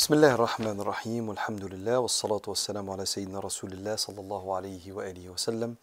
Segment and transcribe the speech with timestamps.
[0.00, 4.92] بسم الله الرحمن الرحيم والحمد لله والصلاة والسلام على سيدنا رسول الله صلى الله عليه
[4.92, 5.74] وآله وسلم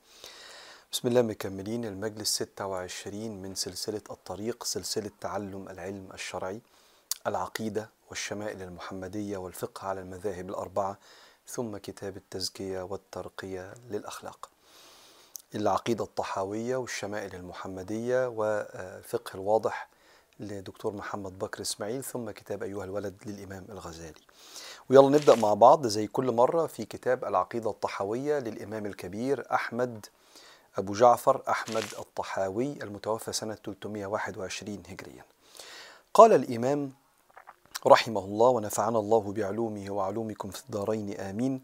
[0.91, 6.61] بسم الله مكملين المجلس 26 من سلسلة الطريق سلسلة تعلم العلم الشرعي
[7.27, 10.97] العقيدة والشمائل المحمدية والفقه على المذاهب الأربعة
[11.47, 14.49] ثم كتاب التزكية والترقية للأخلاق
[15.55, 19.89] العقيدة الطحاوية والشمائل المحمدية والفقه الواضح
[20.39, 24.21] لدكتور محمد بكر إسماعيل ثم كتاب أيها الولد للإمام الغزالي.
[24.89, 30.05] ويلا نبدأ مع بعض زي كل مرة في كتاب العقيدة الطحاوية للإمام الكبير أحمد
[30.77, 35.25] أبو جعفر أحمد الطحاوي المتوفى سنة 321 هجريا.
[36.13, 36.91] قال الإمام
[37.87, 41.61] رحمه الله ونفعنا الله بعلومه وعلومكم في الدارين آمين.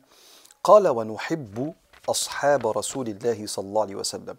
[0.64, 1.74] قال ونحب
[2.10, 4.38] أصحاب رسول الله صلى الله عليه وسلم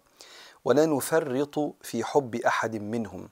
[0.65, 3.29] ولا نفرط في حب أحد منهم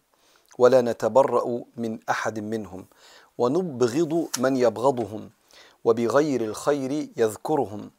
[0.57, 2.85] ولا نتبرأ من أحد منهم
[3.37, 5.29] ونبغض من يبغضهم
[5.83, 7.91] وبغير الخير يذكرهم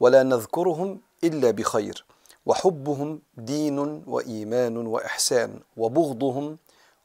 [0.00, 2.04] ولا نذكرهم إلا بخير
[2.46, 6.58] وحبهم دين وإيمان وإحسان وبغضهم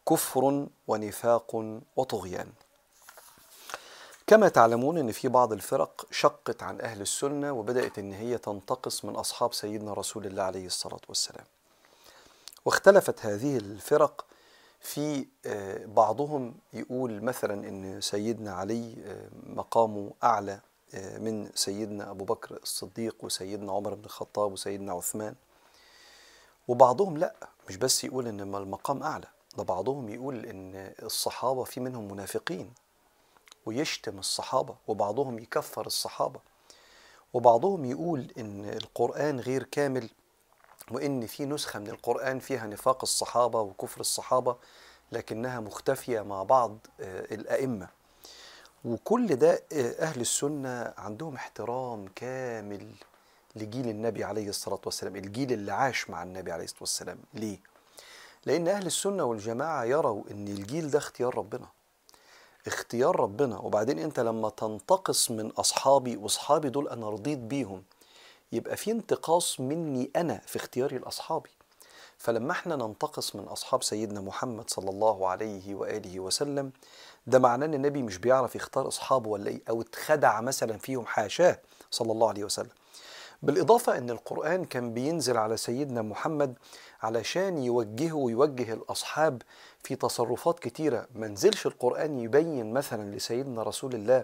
[0.09, 2.47] كفر ونفاق وطغيان.
[4.27, 9.15] كما تعلمون إن في بعض الفرق شقت عن أهل السنة وبدأت إن هي تنتقص من
[9.15, 11.45] أصحاب سيدنا رسول الله عليه الصلاة والسلام.
[12.65, 14.25] واختلفت هذه الفرق
[14.83, 15.25] في
[15.85, 18.95] بعضهم يقول مثلا إن سيدنا علي
[19.45, 20.59] مقامه أعلى
[20.93, 25.35] من سيدنا أبو بكر الصديق وسيدنا عمر بن الخطاب وسيدنا عثمان.
[26.67, 27.33] وبعضهم لأ
[27.69, 32.73] مش بس يقول إن المقام أعلى ده بعضهم يقول إن الصحابة في منهم منافقين.
[33.65, 36.39] ويشتم الصحابة وبعضهم يكفر الصحابة.
[37.33, 40.09] وبعضهم يقول إن القرآن غير كامل.
[40.91, 44.55] وإن في نسخة من القرآن فيها نفاق الصحابة وكفر الصحابة
[45.11, 47.87] لكنها مختفية مع بعض الأئمة.
[48.85, 49.63] وكل ده
[49.99, 52.87] أهل السنة عندهم احترام كامل
[53.55, 57.17] لجيل النبي عليه الصلاة والسلام الجيل اللي عاش مع النبي عليه الصلاة والسلام.
[57.33, 57.59] ليه؟
[58.45, 61.67] لأن أهل السنة والجماعة يروا إن الجيل ده اختيار ربنا.
[62.67, 63.57] اختيار ربنا.
[63.57, 67.83] وبعدين أنت لما تنتقص من أصحابي وأصحابي دول أنا رضيت بيهم
[68.53, 71.49] يبقى في انتقاص مني أنا في اختياري لأصحابي.
[72.17, 76.71] فلما إحنا ننتقص من أصحاب سيدنا محمد صلى الله عليه وآله وسلم
[77.27, 81.59] ده معناه إن النبي مش بيعرف يختار أصحابه ولا إيه أو اتخدع مثلا فيهم حاشاه
[81.91, 82.69] صلى الله عليه وسلم.
[83.43, 86.53] بالإضافة إن القرآن كان بينزل على سيدنا محمد
[87.01, 89.41] علشان يوجهه ويوجه الأصحاب
[89.83, 91.07] في تصرفات كتيرة.
[91.15, 94.23] ما نزلش القرآن يبين مثلا لسيدنا رسول الله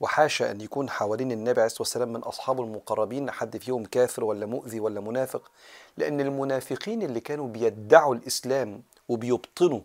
[0.00, 4.46] وحاشا أن يكون حوالين النبي عليه الصلاة والسلام من اصحابه المقربين حد فيهم كافر ولا
[4.46, 5.50] مؤذي ولا منافق.
[5.96, 9.80] لأن المنافقين اللي كانوا بيدعوا الإسلام وبيبطنوا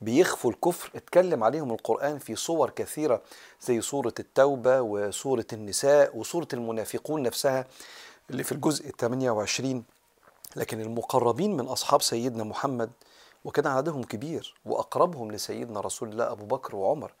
[0.00, 3.22] بيخفوا الكفر اتكلم عليهم القرآن في صور كثيرة
[3.62, 7.66] زي سورة التوبة وسورة النساء وسورة المنافقون نفسها
[8.30, 9.84] اللي في الجزء 28
[10.56, 12.90] لكن المقربين من أصحاب سيدنا محمد
[13.44, 17.12] وكان عددهم كبير وأقربهم لسيدنا رسول الله أبو بكر وعمر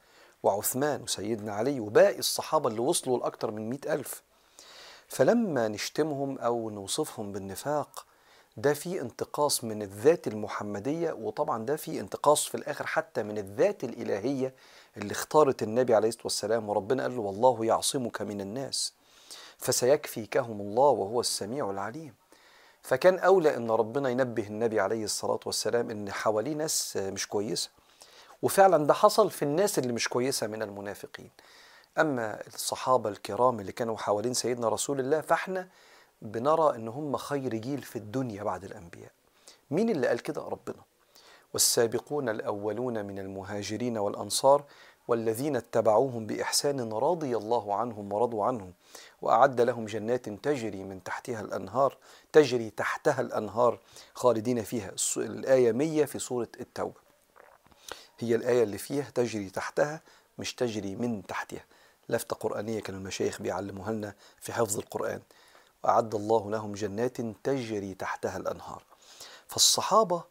[0.44, 4.22] وعثمان وسيدنا علي وباقي الصحابة اللي وصلوا لأكثر من مئة ألف.
[5.08, 8.06] فلما نشتمهم أو نوصفهم بالنفاق
[8.56, 13.84] ده في انتقاص من الذات المحمدية وطبعا ده في انتقاص في الآخر حتى من الذات
[13.84, 14.54] الإلهية
[14.96, 16.68] اللي اختارت النبي عليه الصلاة والسلام.
[16.68, 18.92] وربنا قال له والله يعصمك من الناس
[19.58, 22.14] فسيكفيكهم الله وهو السميع العليم.
[22.82, 27.70] فكان أولى أن ربنا ينبه النبي عليه الصلاة والسلام أن حواليه ناس مش كويسة.
[28.44, 31.30] وفعلا ده حصل في الناس اللي مش كويسة من المنافقين.
[31.98, 35.68] أما الصحابة الكرام اللي كانوا حوالين سيدنا رسول الله فإحنا
[36.22, 39.10] بنرى إن هم خير جيل في الدنيا بعد الأنبياء.
[39.70, 40.82] مين اللي قال كده؟ ربنا.
[41.52, 44.64] والسابقون الأولون من المهاجرين والأنصار
[45.08, 48.72] والذين اتبعوهم بإحسان رضي الله عنهم ورضوا عنهم
[49.22, 51.96] وأعد لهم جنات تجري من تحتها الأنهار
[52.32, 53.78] تجري تحتها الأنهار
[54.14, 54.92] خالدين فيها.
[55.16, 57.03] الآية 100 في سورة التوبة.
[58.18, 60.00] هي الآية اللي فيها تجري تحتها
[60.38, 61.64] مش تجري من تحتها.
[62.08, 65.20] لفتة قرآنية كانوا المشايخ بيعلموها لنا في حفظ القرآن.
[65.84, 68.82] وأعد الله لهم جنات تجري تحتها الأنهار.
[69.48, 70.22] فالصحابة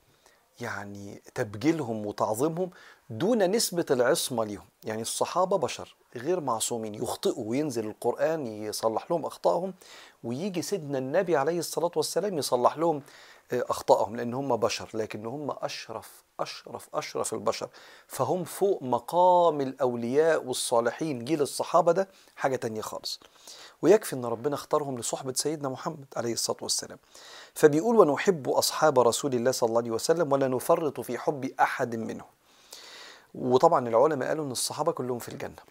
[0.61, 2.69] يعني تبجيلهم وتعظيمهم
[3.09, 9.73] دون نسبة العصمة لهم يعني الصحابة بشر غير معصومين يخطئوا وينزل القرآن يصلح لهم أخطائهم
[10.23, 13.01] ويجي سيدنا النبي عليه الصلاة والسلام يصلح لهم
[13.53, 17.69] أخطائهم لأن هم بشر لكن هم أشرف أشرف أشرف البشر.
[18.07, 21.25] فهم فوق مقام الأولياء والصالحين.
[21.25, 23.19] جيل الصحابة ده حاجة تانية خالص.
[23.81, 26.99] ويكفي أن ربنا اختارهم لصحبة سيدنا محمد عليه الصلاة والسلام.
[27.53, 32.27] فبيقول ونحب أصحاب رسول الله صلى الله عليه وسلم ولا نفرط في حب أحد منهم.
[33.35, 35.61] وطبعا العلماء قالوا أن الصحابة كلهم في الجنة.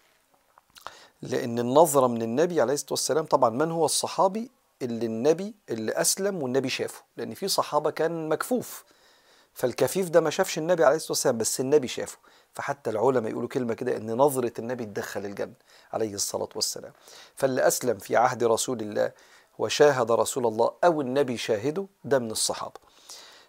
[1.21, 4.51] لأن النظرة من النبي عليه الصلاة والسلام طبعا من هو الصحابي
[4.81, 7.03] اللي النبي اللي أسلم والنبي شافه.
[7.17, 8.83] لأن في صحابة كان مكفوف.
[9.53, 12.17] فالكفيف ده ما شافش النبي عليه الصلاة والسلام بس النبي شافه.
[12.53, 15.53] فحتى العلماء يقولوا كلمة كده إن نظرة النبي تدخل الجنة
[15.93, 16.91] عليه الصلاة والسلام.
[17.35, 19.11] فاللي أسلم في عهد رسول الله
[19.59, 22.79] وشاهد رسول الله أو النبي شاهده ده من الصحابة.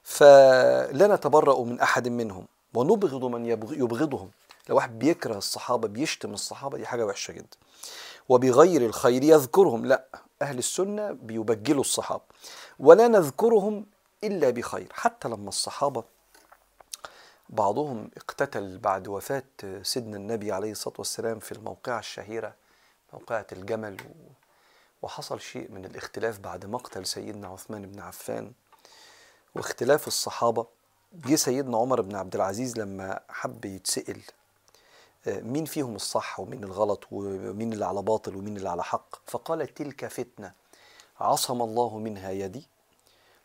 [0.02, 4.30] فلا نتبرأ من أحد منهم ونبغض من يبغضهم.
[4.68, 7.56] لو واحد بيكره الصحابة بيشتم الصحابة دي حاجة وحشة جدا.
[8.28, 10.04] وبغير الخير يذكرهم لا.
[10.42, 12.22] أهل السنة بيبجلوا الصحابة.
[12.78, 13.86] ولا نذكرهم
[14.26, 14.92] إلا بخير.
[14.92, 16.04] حتى لما الصحابة
[17.48, 19.42] بعضهم اقتتل بعد وفاة
[19.82, 22.54] سيدنا النبي عليه الصلاة والسلام في الموقعة الشهيرة
[23.12, 23.96] موقعة الجمل
[25.02, 28.52] وحصل شيء من الاختلاف بعد مقتل سيدنا عثمان بن عفان.
[29.54, 30.66] واختلاف الصحابة
[31.12, 34.20] جه سيدنا عمر بن عبد العزيز لما حب يتسأل
[35.26, 40.06] مين فيهم الصح ومين الغلط ومين اللي على باطل ومين اللي على حق؟ فقال تلك
[40.06, 40.52] فتنة
[41.20, 42.66] عصم الله منها يدي.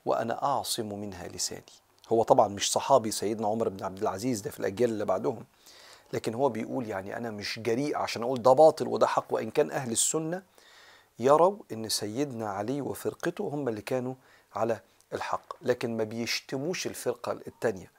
[0.10, 1.64] وأنا أعصم منها لساني.
[2.12, 5.46] هو طبعا مش صحابي سيدنا عمر بن عبد العزيز ده في الأجيال اللي بعدهم.
[6.14, 9.72] لكن هو بيقول يعني أنا مش جريء عشان أقول ده باطل وده حق وإن كان
[9.72, 10.44] أهل السنة
[11.20, 14.14] يروا إن سيدنا علي وفرقته هم اللي كانوا
[14.56, 14.80] على
[15.14, 15.54] الحق.
[15.62, 17.92] لكن ما بيشتموش الفرقة التانية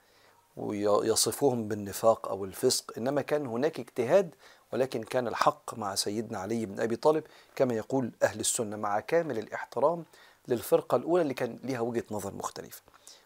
[0.57, 2.93] ويصفوهم بالنفاق أو الفسق.
[2.97, 4.35] إنما كان هناك اجتهاد
[4.73, 7.23] ولكن كان الحق مع سيدنا علي بن أبي طالب
[7.55, 8.77] كما يقول أهل السنة.
[8.77, 10.05] مع كامل الاحترام
[10.47, 12.81] للفرقة الأولى اللي كان لها وجهة نظر مختلفة.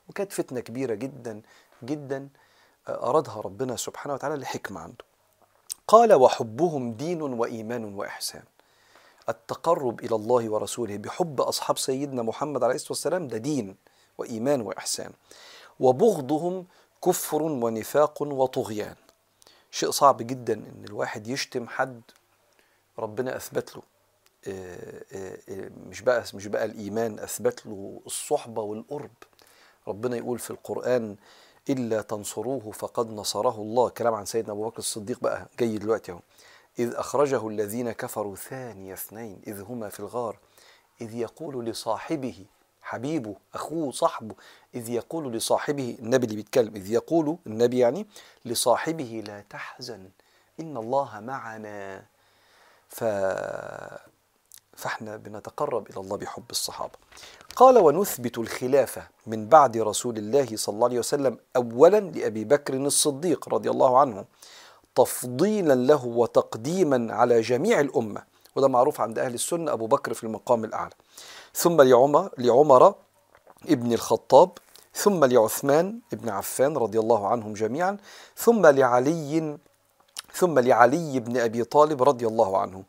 [0.10, 1.42] وكانت فتنة كبيرة جدا
[1.84, 2.30] جدا
[2.90, 5.06] أرادها ربنا سبحانه وتعالى لحكمة عنده.
[5.88, 8.44] قال وحبهم دين وإيمان وإحسان.
[9.30, 13.76] التقرب إلى الله ورسوله بحب أصحاب سيدنا محمد عليه الصلاة والسلام ده دين
[14.18, 15.12] وإيمان وإحسان.
[15.80, 16.66] وبغضهم
[17.06, 18.96] كفر ونفاق وطغيان.
[19.72, 22.02] شيء صعب جدا إن الواحد يشتم حد
[23.00, 23.82] ربنا أثبت له.
[25.90, 29.12] مش بقى مش بقى الإيمان أثبت له الصحبة والقرب.
[29.88, 31.16] ربنا يقول في القرآن
[31.70, 33.90] إلا تنصروه فقد نصره الله.
[33.90, 36.20] كلام عن سيدنا أبو بكر الصديق بقى جاي دلوقتي أهو.
[36.80, 40.38] إذ أخرجه الذين كفروا ثاني اثنين إذ هما في الغار
[41.02, 42.46] إذ يقول لصاحبه
[42.82, 44.36] حبيبه أخوه صاحبه
[44.76, 48.08] إذ يقول لصاحبه النبي اللي بيتكلم إذ يقول النبي يعني
[48.46, 50.10] لصاحبه لا تحزن
[50.60, 52.06] إن الله معنا.
[52.90, 53.04] ف...
[54.76, 56.94] فاحنا بنتقرب إلى الله بحب الصحابة.
[57.56, 63.50] قال ونثبت الخلافة من بعد رسول الله صلى الله عليه وسلم أولا لأبي بكر الصديق
[63.50, 64.26] رضي الله عنه
[64.96, 68.24] تفضيلا له وتقديما على جميع الأمة.
[68.56, 70.94] وده معروف عند أهل السنة أبو بكر في المقام الأعلى.
[71.54, 72.96] ثم لعمر لعمر
[73.70, 74.50] ابن الخطاب
[74.94, 77.98] ثم لعثمان ابن عفان رضي الله عنهم جميعا
[78.36, 79.58] ثم لعلي
[80.34, 82.84] ثم لعلي بن أبي طالب رضي الله عنه.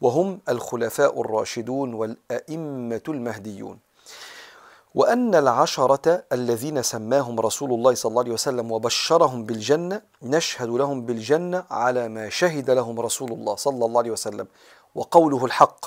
[0.00, 3.78] وهم الخلفاء الراشدون والأئمة المهديون.
[4.94, 11.64] وأن العشرة الذين سماهم رسول الله صلى الله عليه وسلم وبشرهم بالجنة نشهد لهم بالجنة
[11.70, 14.46] على ما شهد لهم رسول الله صلى الله عليه وسلم
[14.94, 15.86] وقوله الحق.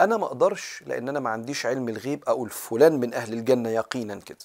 [0.00, 4.14] أنا ما أقدرش لأن أنا ما عنديش علم الغيب أقول فلان من أهل الجنة يقينا
[4.14, 4.38] كده.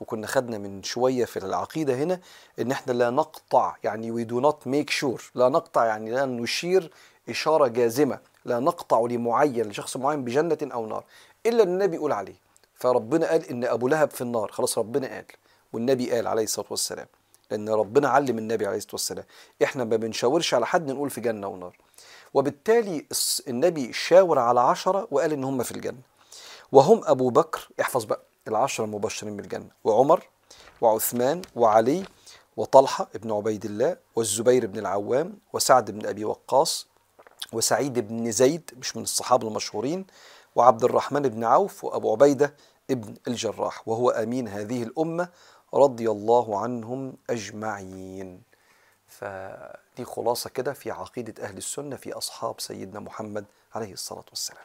[0.00, 2.20] وكنا خدنا من شوية في العقيدة هنا
[2.60, 6.90] إن إحنا لا نقطع يعني we do not make sure لا نقطع يعني لا نشير
[7.28, 11.04] إشارة جازمة لا نقطع لمعين لشخص معين بجنة أو نار
[11.46, 12.34] إلا إن النبي يقول عليه
[12.74, 15.24] فربنا قال إن أبو لهب في النار خلاص ربنا قال
[15.72, 17.06] والنبي قال عليه الصلاة والسلام
[17.50, 19.24] لأن ربنا علم النبي عليه الصلاة والسلام
[19.62, 21.76] إحنا ما بنشاورش على حد نقول في جنة ونار.
[22.34, 23.06] وبالتالي
[23.48, 25.98] النبي شاور على عشرة وقال إن هم في الجنة.
[26.72, 30.28] وهم أبو بكر احفظ بقى العشرة المبشرين بالجنة وعمر
[30.80, 32.04] وعثمان وعلي
[32.56, 36.86] وطلحة ابن عبيد الله والزبير بن العوام وسعد بن أبي وقاص
[37.52, 40.06] وسعيد بن زيد مش من الصحابة المشهورين
[40.56, 42.54] وعبد الرحمن بن عوف وأبو عبيدة
[42.90, 45.28] ابن الجراح وهو أمين هذه الأمة
[45.74, 48.42] رضي الله عنهم أجمعين.
[49.06, 54.64] فدي خلاصة كده في عقيدة أهل السنة في أصحاب سيدنا محمد عليه الصلاة والسلام.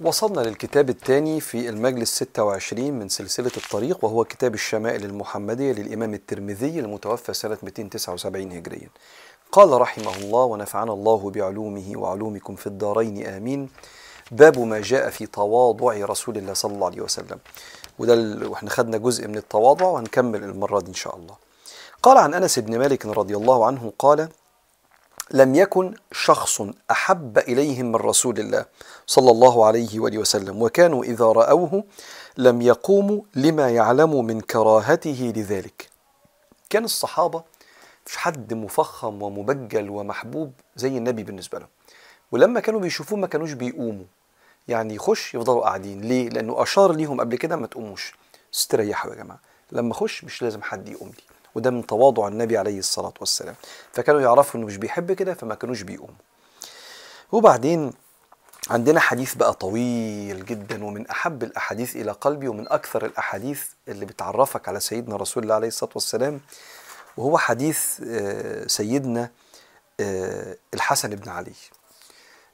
[0.00, 6.80] وصلنا للكتاب الثاني في المجلس 26 من سلسلة الطريق وهو كتاب الشمائل المحمدية للإمام الترمذي
[6.80, 8.88] المتوفى سنة 279 هجريا.
[9.52, 13.68] قال رحمه الله ونفعنا الله بعلومه وعلومكم في الدارين آمين.
[14.30, 17.38] باب ما جاء في تواضع رسول الله صلى الله عليه وسلم.
[17.98, 18.46] وده ال...
[18.46, 21.34] وإحنا خدنا جزء من التواضع وهنكمل المرة دي إن شاء الله.
[22.02, 24.28] قال عن أنس بن مالك رضي الله عنه قال
[25.32, 28.66] لم يكن شخص أحب إليهم من رسول الله
[29.06, 31.84] صلى الله عليه وآله وسلم وكانوا إذا رأوه
[32.38, 35.88] لم يقوموا لما يعلموا من كراهته لذلك.
[36.70, 37.42] كان الصحابة
[38.06, 41.68] مش حد مفخم ومبجل ومحبوب زي النبي بالنسبة لهم.
[42.32, 44.04] ولما كانوا بيشوفوه ما كانوش بيقوموا.
[44.68, 46.00] يعني يخش يفضلوا قاعدين.
[46.00, 48.14] ليه؟ لأنه أشار ليهم قبل كده ما تقوموش.
[48.54, 49.40] استريحوا يا جماعة.
[49.72, 53.54] لما أخش مش لازم حد يقوم لي وده من تواضع النبي عليه الصلاة والسلام.
[53.92, 56.14] فكانوا يعرفوا إنه مش بيحب كده فما كانوش بيقوموا.
[57.32, 57.92] وبعدين
[58.70, 64.68] عندنا حديث بقى طويل جدا ومن أحب الأحاديث إلى قلبي ومن أكثر الأحاديث اللي بتعرفك
[64.68, 66.40] على سيدنا رسول الله عليه الصلاة والسلام
[67.16, 69.30] وهو حديث آه، سيدنا
[70.00, 71.52] آه، الحسن بن علي.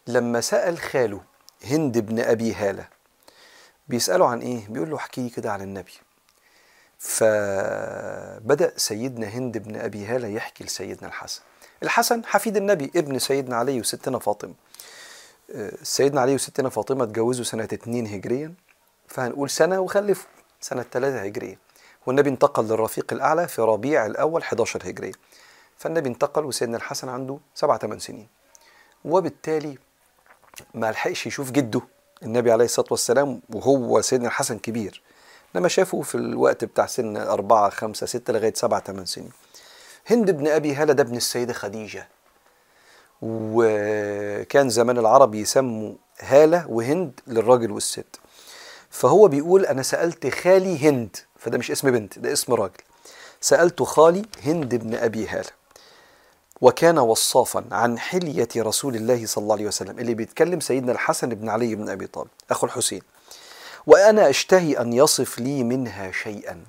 [0.07, 1.21] لما سأل خاله
[1.64, 2.88] هند بن أبي هالة
[3.88, 5.93] بيسأله عن إيه؟ بيقول له احكي لي كده عن النبي.
[6.99, 11.40] فبدأ سيدنا هند بن أبي هالة يحكي لسيدنا الحسن.
[11.83, 14.55] الحسن حفيد النبي ابن سيدنا علي وستنا فاطمة.
[15.55, 18.55] آه، سيدنا علي وستنا فاطمة اتجوزوا سنة 2 هجريا
[19.09, 21.59] فهنقول سنة وخلفوا سنة 3 هجرية.
[22.07, 25.12] والنبي انتقل للرفيق الأعلى في ربيع الأول 11 هجرية.
[25.78, 28.28] فالنبي انتقل وسيدنا الحسن عنده 7 8 سنين.
[29.05, 29.78] وبالتالي
[30.75, 31.81] ما لحقش يشوف جده
[32.23, 35.02] النبي عليه الصلاة والسلام وهو سيدنا الحسن كبير.
[35.55, 39.31] لما شافه في الوقت بتاع سن أربعة خمسة ستة لغاية سبعة ثمان سنين.
[40.07, 42.09] هند بن أبي هالة ده ابن السيدة خديجة.
[43.23, 48.21] وكان زمان العرب يسموا هالة وهند للراجل والست.
[48.90, 52.83] فهو بيقول أنا سألت خالي هند فده مش اسم بنت ده اسم راجل.
[53.40, 55.50] سألت خالي هند بن أبي هالة.
[56.61, 61.49] وكان وصافا عن حلية رسول الله صلى الله عليه وسلم اللي بيتكلم سيدنا الحسن بن
[61.49, 63.02] علي بن أبي طالب أخو الحسين.
[63.88, 66.64] وأنا أشتهي أن يصف لي منها شيئا.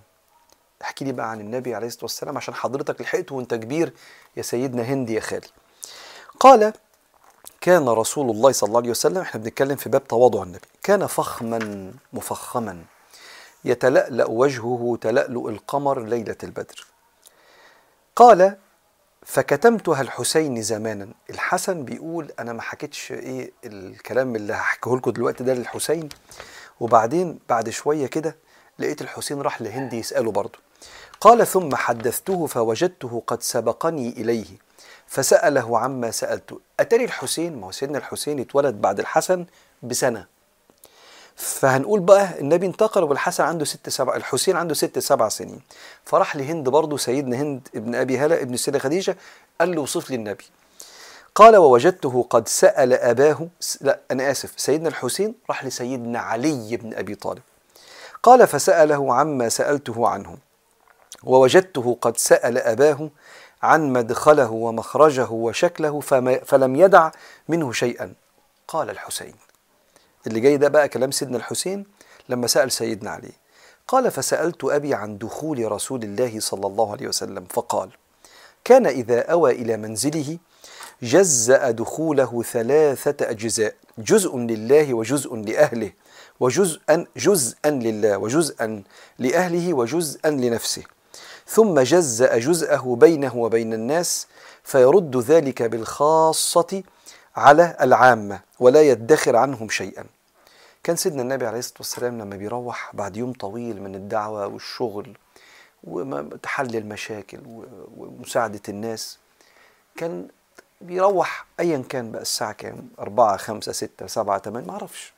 [0.81, 3.93] احكي لي بقى عن النبي عليه الصلاة والسلام عشان حضرتك لحقته وأنت كبير.
[4.38, 5.47] يا سيدنا هند يا خالي.
[6.39, 6.73] قال
[7.61, 11.91] كان رسول الله صلى الله عليه وسلم إحنا بنتكلم في باب تواضع النبي كان فخما
[12.13, 12.83] مفخما.
[13.65, 16.85] يتلألأ وجهه تلألؤ القمر ليلة البدر.
[18.15, 18.57] قال
[19.25, 21.07] فكتمتها الحسين زمانا.
[21.29, 26.09] الحسن بيقول أنا ما حكيتش إيه الكلام اللي هحكيه لكم دلوقتي ده للحسين.
[26.79, 28.36] وبعدين بعد شوية كده
[28.79, 30.59] لقيت الحسين راح لهند يسأله برضه.
[31.21, 34.45] قال ثم حدثته فوجدته قد سبقني إليه
[35.07, 39.45] فسأله عما سالته أتاري الحسين؟ ما هو سيدنا الحسين اتولد بعد الحسن
[39.83, 40.25] بسنة.
[41.36, 45.62] فهنقول بقى النبي انتقل والحسن عنده ست سبع الحسين عنده ست سبع سنين.
[46.05, 49.17] فراح لهند برضه سيدنا هند ابن أبي هلأ ابن السيدة خديجة
[49.59, 50.45] قال له وصف لي النبي.
[51.36, 53.48] قال ووجدته قد سأل أباه
[53.81, 57.41] لا أنا آسف سيدنا الحسين راح لسيدنا علي بن أبي طالب.
[58.24, 60.38] قال فسأله عما سألته عنه.
[61.24, 63.09] ووجدته قد سأل أباه
[63.63, 67.12] عن مدخله ومخرجه وشكله فما فلم يدع
[67.50, 68.13] منه شيئا.
[68.67, 69.33] قال الحسين.
[70.27, 71.86] اللي جاي ده بقى كلام سيدنا الحسين
[72.29, 73.31] لما سأل سيدنا علي.
[73.88, 77.89] قال فسألت أبي عن دخول رسول الله صلى الله عليه وسلم فقال
[78.63, 80.38] كان إذا أوى إلى منزله
[81.03, 85.91] جزأ دخوله ثلاثة أجزاء جزء لله وجزء لأهله
[86.39, 88.84] وجزءا جزءا لله وجزءا
[89.20, 90.84] لأهله وجزءا لنفسه.
[91.48, 94.27] ثم جزأ جزءه بينه وبين الناس
[94.63, 96.84] فيرد ذلك بالخاصة
[97.36, 100.03] على العامة ولا يدخر عنهم شيئا.
[100.84, 105.18] كان سيدنا النبي عليه الصلاة والسلام لما بيروح بعد يوم طويل من الدعوة والشغل
[105.84, 107.39] وتحل المشاكل
[107.98, 109.18] ومساعدة الناس
[109.96, 110.27] كان
[110.81, 115.13] بيروح أيا كان بقى الساعة كام؟ أربعة خمسة ستة سبعة ثمانية معرفش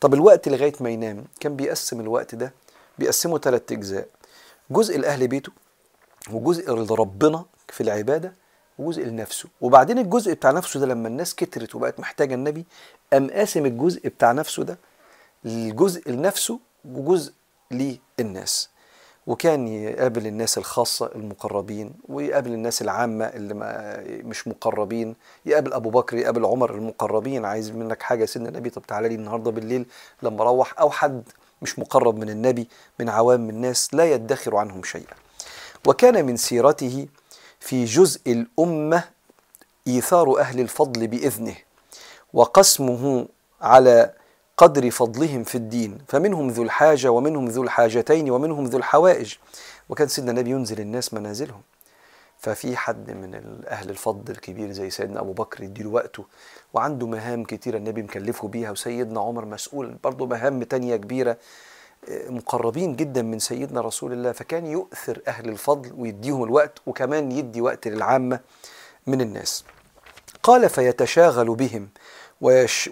[0.00, 2.52] طب الوقت لغاية ما ينام كان بيقسم الوقت ده
[2.98, 4.08] بيقسمه ثلاث أجزاء
[4.70, 5.52] جزء لأهل بيته
[6.30, 8.32] وجزء لربنا في العبادة
[8.78, 9.48] وجزء لنفسه.
[9.60, 12.64] وبعدين الجزء بتاع نفسه ده لما الناس كترت وبقت محتاجة النبي
[13.12, 14.78] قام قاسم الجزء بتاع نفسه ده
[15.44, 17.32] الجزء لنفسه وجزء
[17.70, 18.68] للناس.
[19.26, 25.16] وكان يقابل الناس الخاصة المقربين ويقابل الناس العامة اللي ما مش مقربين
[25.46, 29.50] يقابل أبو بكر يقابل عمر المقربين عايز منك حاجة سيدنا النبي؟ طب تعالى لي النهاردة
[29.50, 29.86] بالليل
[30.22, 31.22] لما أروح أو حد
[31.62, 32.68] مش مقرب من النبي
[33.00, 35.14] من عوام الناس لا يدخر عنهم شيئا.
[35.86, 37.06] وكان من سيرته
[37.60, 39.04] في جزء الأمة
[39.88, 41.56] إيثار أهل الفضل بإذنه
[42.32, 43.26] وقسمه
[43.62, 44.12] على
[44.56, 49.34] قدر فضلهم في الدين فمنهم ذو الحاجة ومنهم ذو الحاجتين ومنهم ذو الحوائج.
[49.88, 51.62] وكان سيدنا النبي ينزل الناس منازلهم.
[52.38, 56.24] ففي حد من أهل الفضل الكبير زي سيدنا أبو بكر يديله وقته
[56.74, 61.36] وعنده مهام كتيرة النبي مكلفه بيها وسيدنا عمر مسؤول برضه مهام تانية كبيرة
[62.10, 64.32] مقربين جدا من سيدنا رسول الله.
[64.32, 68.40] فكان يؤثر أهل الفضل ويديهم الوقت وكمان يدي وقت للعامة
[69.06, 69.64] من الناس.
[70.42, 71.88] قال فيتشاغل بهم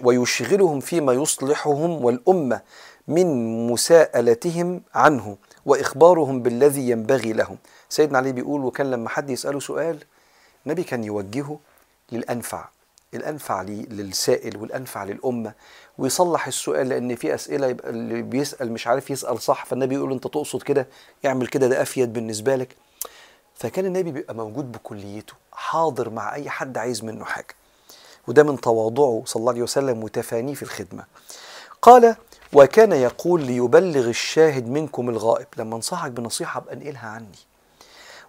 [0.03, 2.61] ويشغلهم فيما يصلحهم والأمة
[3.07, 3.27] من
[3.67, 7.57] مساءلتهم عنه وإخبارهم بالذي ينبغي لهم.
[7.89, 9.97] سيدنا علي بيقول وكان لما حد يسأله سؤال
[10.65, 11.59] النبي كان يوجهه
[12.11, 12.69] للأنفع
[13.13, 15.53] الأنفع للسائل والأنفع للأمة
[15.97, 20.23] ويصلح السؤال لأن في أسئلة يبقى اللي بيسأل مش عارف يسأل صح فالنبي يقول أنت
[20.27, 20.87] تقصد كده
[21.25, 22.75] اعمل كده ده أفيد بالنسبة لك.
[23.55, 27.55] فكان النبي بيبقى موجود بكليته حاضر مع أي حد عايز منه حاجة.
[28.27, 31.03] وده من تواضعه صلى الله عليه وسلم وتفانيه في الخدمة.
[31.81, 32.15] قال
[32.53, 35.47] وكان يقول ليبلغ الشاهد منكم الغائب.
[35.57, 37.37] لما انصحك بنصيحة أبقى انقلها عني.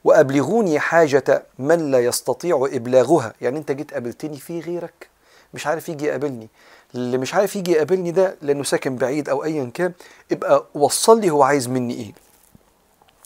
[0.04, 3.32] وأبلغوني حاجة من لا يستطيع إبلاغها.
[3.40, 5.08] يعني أنت جيت قابلتني في غيرك.
[5.54, 6.48] مش عارف يجي يقابلني.
[6.94, 9.92] اللي مش عارف يجي يقابلني ده لأنه ساكن بعيد أو أيا كان
[10.32, 12.12] ابقى وصل لي هو عايز مني إيه.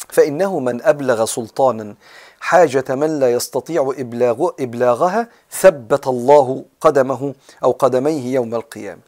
[0.09, 1.95] فإنه من أبلغ سلطانا
[2.41, 9.01] حاجة من لا يستطيع إبلاغ إبلاغها ثبت الله قدمه أو قدميه يوم القيامة.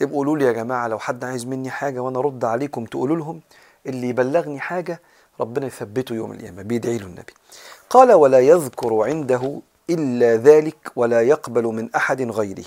[0.00, 3.40] يبقوا قولوا لي يا جماعة لو حد عايز مني حاجة وأنا أرد عليكم تقولوا لهم
[3.86, 5.00] اللي يبلغني حاجة
[5.40, 7.32] ربنا يثبته يوم القيامة بيدعي له النبي.
[7.90, 9.60] قال ولا يذكر عنده
[9.90, 12.64] إلا ذلك ولا يقبل من أحد غيره.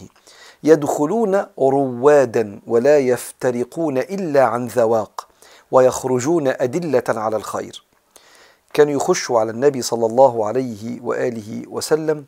[0.64, 5.28] يدخلون روادا ولا يفترقون إلا عن ذواق
[5.72, 7.87] ويخرجون أدلة على الخير.
[8.74, 12.26] كانوا يخشوا على النبي صلى الله عليه وآله وسلم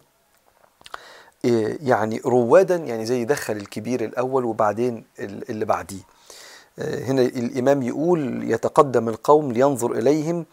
[1.84, 6.02] يعني روادا يعني زي يدخل الكبير الأول وبعدين اللي بعديه.
[6.80, 10.46] هنا الإمام يقول يتقدم القوم لينظر إليهم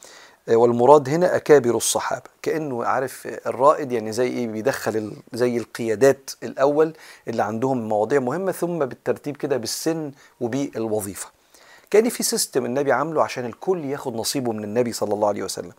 [0.49, 2.25] والمراد هنا أكابر الصحابة.
[2.43, 6.93] كأنه عارف الرائد يعني زي إيه بيدخل زي القيادات الأول
[7.28, 11.36] اللي عندهم مواضيع مهمة ثم بالترتيب كده بالسن وبالوظيفة
[11.90, 15.73] كان في سيستم النبي عامله عشان الكل ياخد نصيبه من النبي صلى الله عليه وسلم.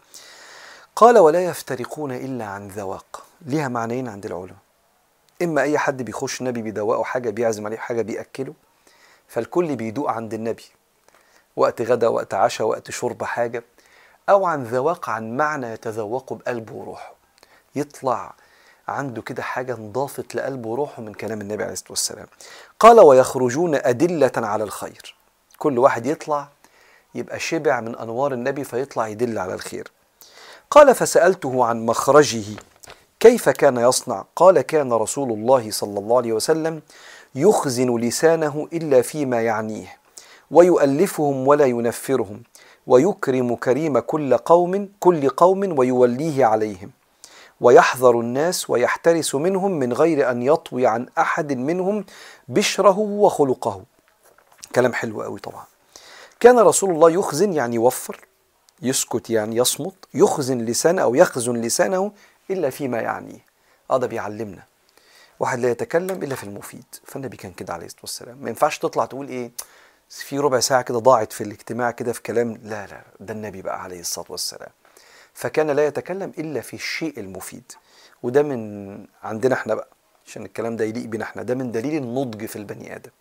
[0.95, 3.23] قال ولا يفترقون إلا عن ذواق.
[3.41, 4.55] ليها معنيين عند العلماء.
[5.41, 8.53] إما أي حد بيخش النبي بيدوقه حاجة بيعزم عليه حاجة بيأكله
[9.27, 10.65] فالكل بيدوق عند النبي.
[11.55, 13.63] وقت غدا وقت عشاء وقت شرب حاجة.
[14.29, 17.13] أو عن ذواق عن معنى يتذوقه بقلبه وروحه.
[17.75, 18.35] يطلع
[18.87, 22.27] عنده كده حاجة انضافت لقلبه وروحه من كلام النبي عليه الصلاة والسلام.
[22.79, 25.15] قال ويخرجون أدلة على الخير.
[25.59, 26.47] كل واحد يطلع
[27.15, 29.91] يبقى شبع من أنوار النبي فيطلع يدل على الخير.
[30.71, 32.43] قال فسألته عن مخرجه
[33.19, 36.81] كيف كان يصنع؟ قال كان رسول الله صلى الله عليه وسلم
[37.35, 39.97] يخزن لسانه إلا فيما يعنيه
[40.51, 42.43] ويؤلفهم ولا ينفرهم
[42.87, 46.91] ويكرم كريم كل قوم كل قوم ويوليه عليهم
[47.61, 52.05] ويحذر الناس ويحترس منهم من غير أن يطوي عن أحد منهم
[52.47, 53.81] بشره وخلقه.
[54.75, 55.63] كلام حلو قوي طبعا.
[56.39, 58.25] كان رسول الله يخزن يعني يوفر
[58.81, 62.11] يسكت يعني يصمت يخزن لسانه أو يخزن لسانه
[62.49, 63.45] إلا فيما يعنيه.
[63.91, 64.63] هذا بيعلمنا.
[65.39, 66.85] واحد لا يتكلم إلا في المفيد.
[67.05, 68.37] فالنبي كان كده عليه الصلاة والسلام.
[68.37, 69.51] ما ينفعش تطلع تقول إيه
[70.09, 72.59] في ربع ساعة كده ضاعت في الاجتماع كده في كلام.
[72.63, 74.69] لا لا ده النبي بقى عليه الصلاة والسلام.
[75.33, 77.71] فكان لا يتكلم إلا في الشيء المفيد.
[78.23, 79.87] وده من عندنا إحنا بقى
[80.27, 81.43] عشان الكلام ده يليق بينا إحنا.
[81.43, 83.11] ده من دليل النضج في البني آدم.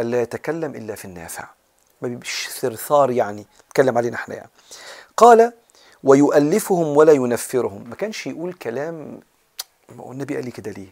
[0.00, 1.48] ألا يتكلم إلا في النافع.
[2.02, 4.50] ما بيبقاش ثرثار يعني اتكلم علينا إحنا يعني.
[5.16, 5.52] قال
[6.04, 7.88] ويؤلفهم ولا ينفرهم.
[7.88, 9.20] ما كانش يقول كلام
[10.00, 10.88] هو النبي قال لي كده ليه؟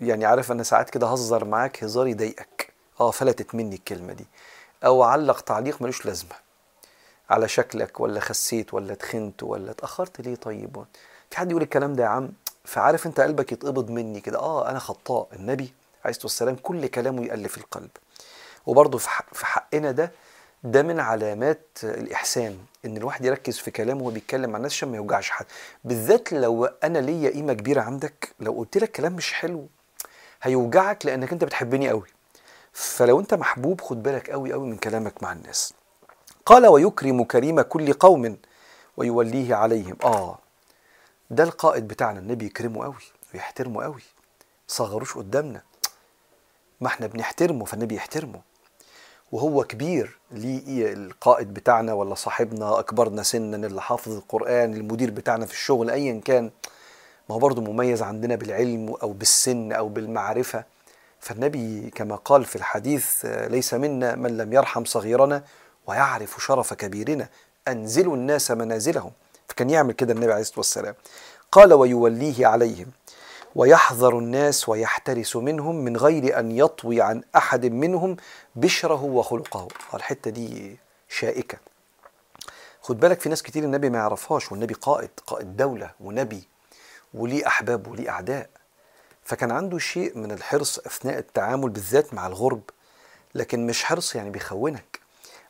[0.00, 2.72] يعني عارف أنا ساعات كده هزر معاك هزار يضايقك.
[3.00, 4.26] آه فلتت مني الكلمة دي.
[4.84, 6.34] أو علق تعليق ملوش لازمة.
[7.30, 10.84] على شكلك ولا خسيت ولا تخنت ولا اتاخرت ليه طيب؟
[11.30, 12.32] في حد يقول الكلام ده يا عم؟
[12.64, 14.38] فعارف أنت قلبك يتقبض مني كده.
[14.38, 15.28] آه أنا خطاء.
[15.32, 15.72] النبي
[16.04, 17.90] عليه الصلاة والسلام كل كلامه يألف القلب.
[18.66, 18.98] وبرضه
[19.32, 20.12] في حقنا ده
[20.64, 24.96] ده من علامات الإحسان إن الواحد يركز في كلامه وهو بيتكلم مع الناس عشان ما
[24.96, 25.46] يوجعش حد.
[25.84, 29.66] بالذات لو أنا ليا قيمة كبيرة عندك لو قلت لك كلام مش حلو
[30.42, 32.06] هيوجعك لأنك أنت بتحبني قوي.
[32.72, 35.74] فلو أنت محبوب خد بالك قوي قوي من كلامك مع الناس.
[36.46, 38.36] قال ويكرم كريم كل قوم
[38.96, 39.96] ويوليه عليهم.
[40.04, 40.38] آه
[41.30, 43.02] ده القائد بتاعنا النبي يكرمه قوي
[43.34, 44.02] ويحترمه قوي.
[44.68, 45.62] صغروش قدامنا.
[46.80, 48.40] ما إحنا بنحترمه فالنبي يحترمه.
[49.32, 55.52] وهو كبير ليه القائد بتاعنا ولا صاحبنا أكبرنا سنا اللي حافظ القرآن المدير بتاعنا في
[55.52, 56.50] الشغل ايا كان.
[57.28, 60.64] ما هو برضه مميز عندنا بالعلم أو بالسن أو بالمعرفة.
[61.20, 65.42] فالنبي كما قال في الحديث ليس منا من لم يرحم صغيرنا
[65.86, 67.28] ويعرف شرف كبيرنا.
[67.68, 69.12] أنزلوا الناس منازلهم.
[69.48, 70.94] فكان يعمل كده النبي عليه الصلاة والسلام.
[71.52, 72.86] قال ويوليه عليهم.
[73.54, 78.16] ويحذر الناس ويحترس منهم من غير أن يطوي عن أحد منهم
[78.56, 79.68] بشره وخلقه.
[79.94, 80.76] الحتة دي
[81.08, 81.58] شائكة.
[82.82, 86.48] خد بالك في ناس كتير النبي ما يعرفهاش والنبي قائد قائد دولة ونبي
[87.14, 88.48] وليه أحباب وليه أعداء.
[89.24, 92.62] فكان عنده شيء من الحرص أثناء التعامل بالذات مع الغرب
[93.34, 95.00] لكن مش حرص يعني بيخونك.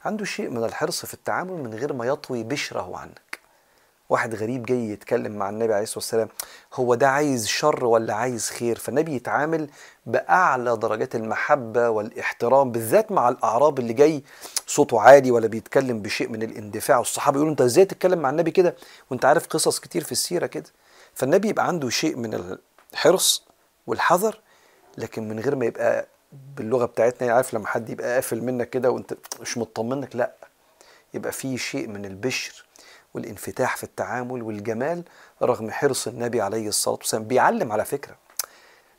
[0.04, 3.29] عنده شيء من الحرص في التعامل من غير ما يطوي بشره عنك.
[4.11, 6.29] واحد غريب جاي يتكلم مع النبي عليه الصلاة والسلام
[6.75, 9.70] هو ده عايز شر ولا عايز خير؟ فالنبي يتعامل
[10.07, 14.23] بأعلى درجات المحبة والإحترام بالذات مع الأعراب اللي جاي
[14.66, 16.99] صوته عالي ولا بيتكلم بشيء من الاندفاع.
[16.99, 18.77] والصحابة يقولوا انت إزاي تتكلم مع النبي كده
[19.11, 20.70] وانت عارف قصص كتير في السيرة كده؟
[21.14, 22.59] فالنبي يبقى عنده شيء من
[22.94, 23.44] الحرص
[23.87, 24.40] والحذر
[24.99, 26.07] لكن من غير ما يبقى
[26.57, 30.33] باللغة بتاعتنا عارف لما حد يبقى قافل منك كده وانت مش مطمنك لا
[31.14, 32.64] يبقى في شيء من البشر
[33.14, 35.03] والانفتاح في التعامل والجمال
[35.42, 37.25] رغم حرص النبي عليه الصلاة والسلام.
[37.25, 38.16] بيعلم على فكرة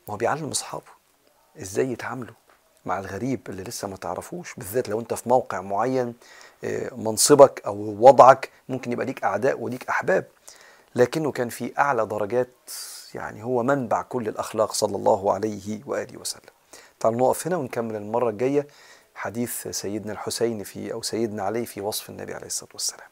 [0.07, 0.83] ما هو بيعلم أصحابه
[1.61, 2.35] إزاي يتعاملوا
[2.85, 6.13] مع الغريب اللي لسه ما تعرفوش بالذات لو أنت في موقع معين
[6.91, 10.25] منصبك أو وضعك ممكن يبقى ليك أعداء وليك أحباب.
[10.95, 12.49] لكنه كان في أعلى درجات
[13.13, 16.51] يعني هو منبع كل الأخلاق صلى الله عليه وآله وسلم.
[16.99, 18.67] تعالوا نقف هنا ونكمل المرة الجاية
[19.15, 23.10] حديث سيدنا الحسين في أو سيدنا علي في وصف النبي عليه الصلاة والسلام.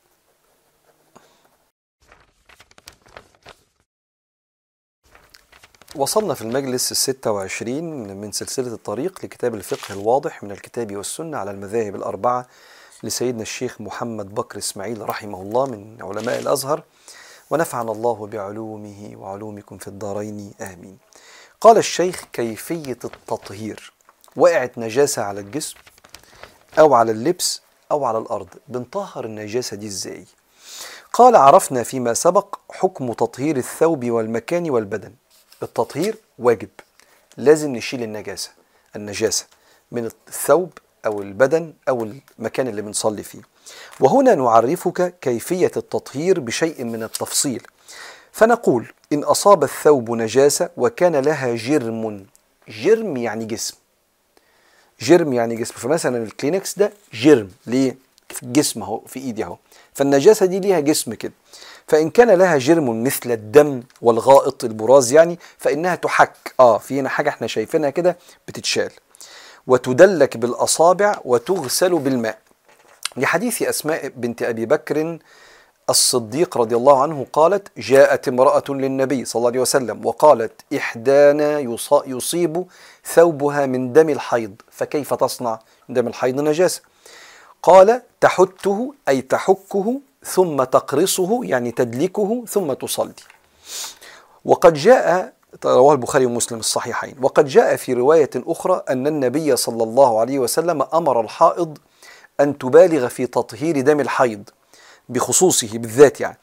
[5.96, 11.52] وصلنا في المجلس الستة وعشرين من سلسلة الطريق لكتاب الفقه الواضح من الكتاب والسنة على
[11.52, 12.48] المذاهب الأربعة
[13.04, 16.84] لسيدنا الشيخ محمد بكر إسماعيل رحمه الله من علماء الأزهر.
[17.50, 20.54] ونفعنا الله بعلومه وعلومكم في الدارين.
[20.62, 20.98] آمين.
[21.62, 23.94] قال الشيخ كيفية التطهير؟
[24.36, 25.78] وقعت نجاسة على الجسم
[26.80, 28.48] أو على اللبس أو على الأرض.
[28.68, 30.26] بنطهر النجاسة دي إزاي؟
[31.14, 35.14] قال عرفنا فيما سبق حكم تطهير الثوب والمكان والبدن.
[35.64, 36.70] التطهير واجب.
[37.38, 38.52] لازم نشيل النجاسة
[38.96, 39.46] النجاسة
[39.92, 40.70] من الثوب
[41.06, 43.42] أو البدن أو المكان اللي بنصلي فيه.
[44.00, 47.68] وهنا نعرفك كيفية التطهير بشيء من التفصيل.
[48.32, 52.26] فنقول إن أصاب الثوب نجاسة وكان لها جرم.
[52.68, 53.76] جرم يعني جسم.
[55.02, 55.74] جرم يعني جسم.
[55.74, 57.52] فمثلا الكلينكس ده جرم.
[57.66, 57.96] ليه؟
[58.44, 59.58] الجسم أهو في إيدي أهو.
[59.94, 61.34] فالنجاسة دي ليها جسم كده.
[61.90, 66.54] فإن كان لها جرم مثل الدم والغائط البراز يعني فإنها تحك.
[66.60, 68.92] آه في هنا حاجة إحنا شايفينها كده بتتشال.
[69.68, 72.38] وتدلك بالأصابع وتغسل بالماء.
[73.18, 75.20] لحديث أسماء بنت أبي بكر
[75.90, 81.60] الصديق رضي الله عنه قالت جاءت امرأة للنبي صلى الله عليه وسلم وقالت إحدانا
[82.06, 82.66] يصيب
[83.06, 86.82] ثوبها من دم الحيض فكيف تصنع؟ دم الحيض نجاسة.
[87.64, 90.00] قال تحته أي تحكه
[90.30, 93.14] ثم تقرصه يعني تدلكه ثم تصلي.
[94.46, 95.34] وقد جاء
[95.66, 100.82] رواه البخاري ومسلم الصحيحين وقد جاء في رواية أخرى أن النبي صلى الله عليه وسلم
[100.94, 101.78] أمر الحائض
[102.40, 104.50] أن تبالغ في تطهير دم الحيض
[105.10, 106.38] بخصوصه بالذات يعني.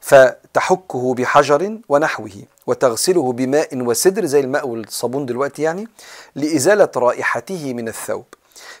[0.00, 2.30] فتحكه بحجر ونحوه
[2.66, 5.88] وتغسله بماء وسدر زي الماء والصابون دلوقتي يعني
[6.34, 8.24] لإزالة رائحته من الثوب.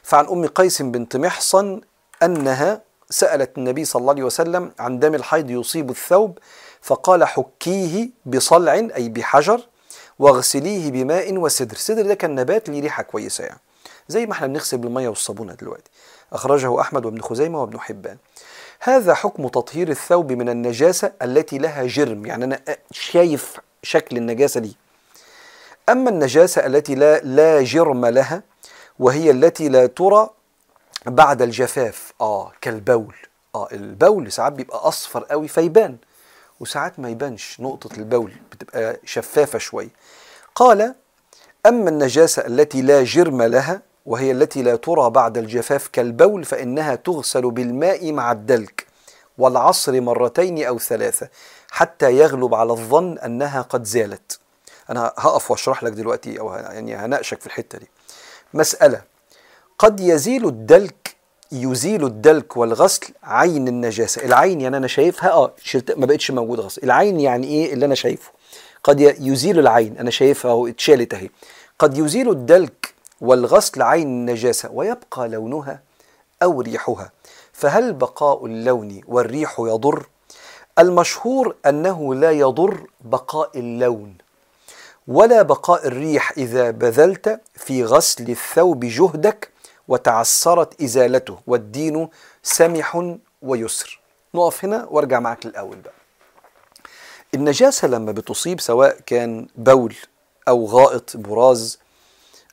[0.02, 1.80] فعن أم قيس بنت محصن
[2.22, 2.80] أنها
[3.12, 6.38] سألت النبي صلى الله عليه وسلم عن دم الحيض يصيب الثوب
[6.80, 9.60] فقال حكيه بصلع أي بحجر
[10.18, 11.76] واغسليه بماء وسدر.
[11.76, 13.60] سدر ده كان نبات ليه ريحة كويسة يعني
[14.08, 15.90] زي ما إحنا بنغسل بالمية والصابونة دلوقتي.
[16.32, 18.16] أخرجه أحمد وابن خزيمة وابن حبان.
[18.80, 24.76] هذا حكم تطهير الثوب من النجاسة التي لها جرم يعني أنا شايف شكل النجاسة دي
[25.88, 28.42] أما النجاسة التي لا, لا جرم لها
[28.98, 30.30] وهي التي لا ترى
[31.06, 33.14] بعد الجفاف آه كالبول.
[33.54, 35.96] آه البول ساعات بيبقى أصفر قوي فيبان
[36.60, 37.60] وساعات ما يبانش.
[37.60, 39.90] نقطة البول بتبقى شفافة شوي.
[40.54, 40.94] قال
[41.66, 47.50] أما النجاسة التي لا جرم لها وهي التي لا ترى بعد الجفاف كالبول فإنها تغسل
[47.50, 48.86] بالماء مع الدلك
[49.38, 51.28] والعصر مرتين أو ثلاثة
[51.70, 54.38] حتى يغلب على الظن أنها قد زالت.
[54.90, 57.88] أنا هقف وأشرح لك دلوقتي أو يعني هناقشك في الحتة دي.
[58.54, 59.02] مسألة
[59.82, 61.16] قد يزيل الدلك
[61.52, 64.24] يزيل الدلك والغسل عين النجاسة.
[64.24, 66.82] العين يعني أنا شايفها آه شلت ما بقتش موجودة غسل.
[66.84, 68.30] العين يعني إيه اللي أنا شايفه؟
[68.84, 69.98] قد يزيل العين.
[69.98, 71.30] أنا شايفها أهو اتشالت أهي.
[71.78, 75.80] قد يزيل الدلك والغسل عين النجاسة ويبقى لونها
[76.42, 77.12] أو ريحها.
[77.52, 80.06] فهل بقاء اللون والريح يضر؟
[80.78, 84.14] المشهور أنه لا يضر بقاء اللون
[85.08, 89.52] ولا بقاء الريح إذا بذلت في غسل الثوب جهدك
[89.88, 92.08] وتعسرت إزالته والدين
[92.42, 94.00] سمح ويسر.
[94.34, 95.92] نقف هنا وأرجع معك للأول بقى.
[97.34, 99.94] النجاسة لما بتصيب سواء كان بول
[100.48, 101.78] أو غائط براز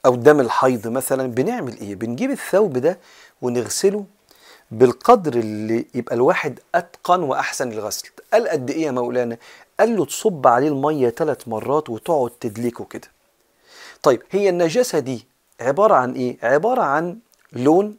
[0.06, 3.00] أو دم الحيض مثلا بنعمل إيه؟ بنجيب الثوب ده
[3.42, 4.06] ونغسله
[4.72, 9.38] بالقدر اللي يبقى الواحد أتقن وأحسن الغسل قال قد إيه يا مولانا؟
[9.80, 13.08] قال له تصب عليه المية ثلاث مرات وتقعد تدلكه كده.
[14.04, 15.28] طيب هي النجاسة دي
[15.60, 17.20] عبارة عن إيه؟ عبارة عن
[17.54, 17.98] لون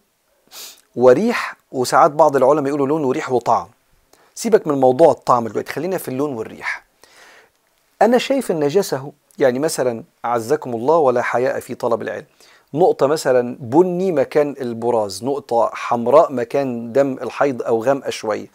[0.97, 3.69] وريح وساعات بعض العلماء يقولوا لون وريح وطعم.
[4.35, 6.85] سيبك من موضوع الطعم دلوقتي خلينا في اللون والريح.
[8.03, 9.13] أنا شايف النجاسة أهو.
[9.39, 12.25] يعني مثلا أعزكم الله ولا حياء في طلب العلم.
[12.75, 15.25] نقطة مثلا بني مكان البراز.
[15.25, 18.47] نقطة حمراء مكان دم الحيض أو غامقة شوية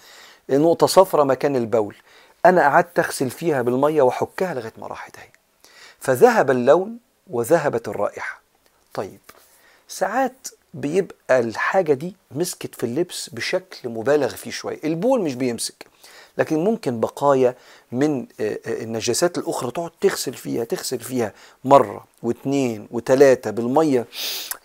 [0.50, 1.96] نقطة صفراء مكان البول.
[2.46, 5.30] أنا قعدت أغسل فيها بالمية وأحكها لغاية ما راحت أهي.
[6.00, 8.45] فذهب اللون وذهبت الرائحة.
[8.96, 9.20] طيب
[9.88, 15.86] ساعات بيبقى الحاجة دي مسكت في اللبس بشكل مبالغ فيه شوية البول مش بيمسك
[16.38, 17.56] لكن ممكن بقايا
[17.92, 18.26] من
[18.68, 24.06] النجاسات الأخرى تقعد تغسل فيها تغسل فيها مرة واثنين وثلاثة بالمية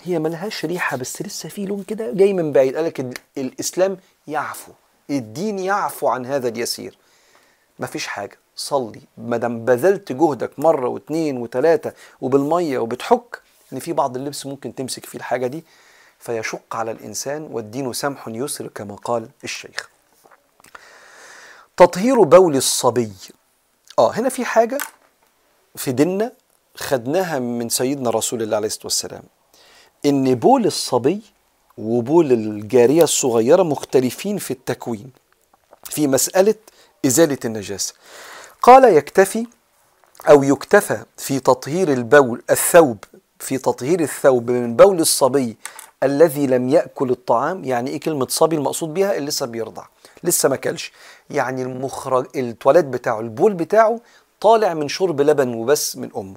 [0.03, 4.73] هي ملهاش ريحة بس لسه في لون كده جاي من بعيد قالك الإسلام يعفو
[5.11, 6.99] الدين يعفو عن هذا اليسير.
[7.79, 13.41] مفيش حاجة صلي ما دام بذلت جهدك مرة واثنين وثلاثة وبالمية وبتحك
[13.73, 15.65] إن في بعض اللبس ممكن تمسك فيه الحاجة دي
[16.19, 19.91] فيشق على الإنسان والدين سمح يسر كما قال الشيخ.
[21.77, 23.13] تطهير بول الصبي.
[23.99, 24.79] آه هنا في حاجة
[25.77, 26.33] في ديننا
[26.77, 29.23] خدناها من سيدنا رسول الله عليه الصلاة والسلام.
[30.07, 31.23] إن بول الصبي
[31.79, 35.11] وبول الجارية الصغيرة مختلفين في التكوين
[35.85, 36.55] في مسألة
[37.07, 37.95] إزالة النجاسة.
[38.63, 39.47] قال يكتفي
[40.29, 43.05] أو يكتفى في تطهير البول الثوب
[43.41, 45.57] في تطهير الثوب من بول الصبي
[46.03, 49.85] الذي لم يأكل الطعام يعني إيه كلمة صبي المقصود بها اللي لسه بيرضع
[50.25, 50.93] لسه ما كلش
[51.31, 54.01] يعني المخرج التواليت بتاعه البول بتاعه
[54.41, 56.37] طالع من شرب لبن وبس من أمه.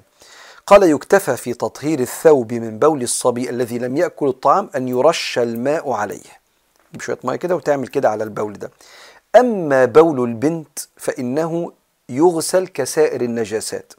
[0.66, 5.90] قال يكتفى في تطهير الثوب من بول الصبي الذي لم يأكل الطعام أن يرش الماء
[5.90, 6.20] عليه.
[6.90, 8.70] تجيب شوية مية كده وتعمل كده على البول ده.
[9.36, 11.72] أما بول البنت فإنه
[12.08, 13.92] يغسل كسائر النجاسات.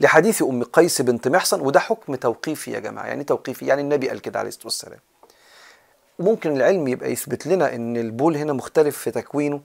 [0.00, 4.20] لحديث أم قيس بنت محصن وده حكم توقيفي يا جماعة يعني توقيفي يعني النبي قال
[4.20, 4.98] كده عليه الصلاة والسلام.
[6.18, 9.60] ممكن العلم يبقى يثبت لنا إن البول هنا مختلف في تكوينه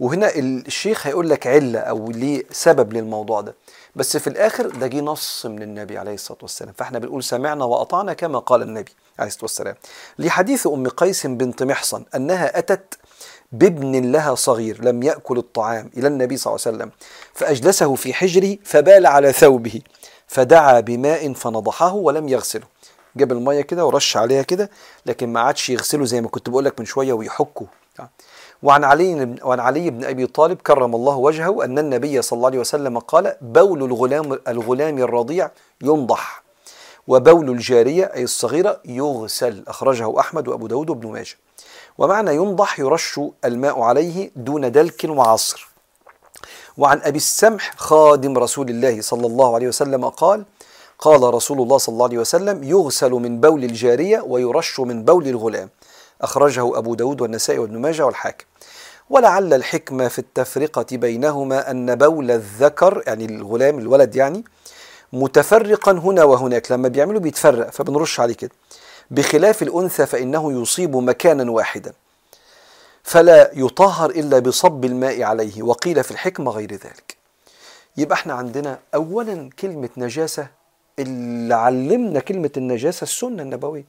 [0.00, 3.54] وهنا الشيخ هيقول لك علة أو ليه سبب للموضوع ده.
[3.96, 6.74] بس في الآخر ده جه نص من النبي عليه الصلاة والسلام.
[6.78, 9.74] فإحنا بنقول سمعنا وأطعنا كما قال النبي عليه الصلاة والسلام.
[10.18, 12.94] لحديث أم قيس بنت محصن أنها أتت
[13.52, 16.90] بابن لها صغير لم يأكل الطعام إلى النبي صلى الله عليه وسلم
[17.34, 19.80] فأجلسه في حجره فبال على ثوبه
[20.26, 22.66] فدعا بماء فنضحه ولم يغسله.
[23.16, 24.70] جاب المية كده ورش عليها كده
[25.06, 27.66] لكن ما عادش يغسله زي ما كنت بقول لك من شوية ويحكه.
[28.62, 32.58] وعن علي وعن علي بن أبي طالب كرم الله وجهه أن النبي صلى الله عليه
[32.58, 35.50] وسلم قال: بول الغلام الغلام الرضيع
[35.82, 36.42] ينضح
[37.08, 39.64] وبول الجارية أي الصغيرة يغسل.
[39.68, 41.36] أخرجه أحمد وأبو داود وابن ماجه.
[41.98, 45.68] ومعنى ينضح يرش الماء عليه دون دلك وعصر.
[46.78, 50.44] وعن أبي السمح خادم رسول الله صلى الله عليه وسلم قال:
[50.98, 55.70] قال رسول الله صلى الله عليه وسلم يغسل من بول الجارية ويرش من بول الغلام.
[56.22, 58.44] أخرجه أبو داود والنسائي وابن ماجه والحاكم
[59.10, 64.44] ولعل الحكمة في التفرقة بينهما أن بول الذكر يعني الغلام الولد يعني
[65.12, 68.50] متفرقا هنا وهناك لما بيعملوا بيتفرق فبنرش عليه كده
[69.10, 71.92] بخلاف الأنثى فإنه يصيب مكانا واحدا
[73.02, 77.16] فلا يطهر إلا بصب الماء عليه وقيل في الحكمة غير ذلك.
[77.96, 80.46] يبقى إحنا عندنا أولا كلمة نجاسة
[80.98, 83.84] اللي علمنا كلمة النجاسة السنة النبوية.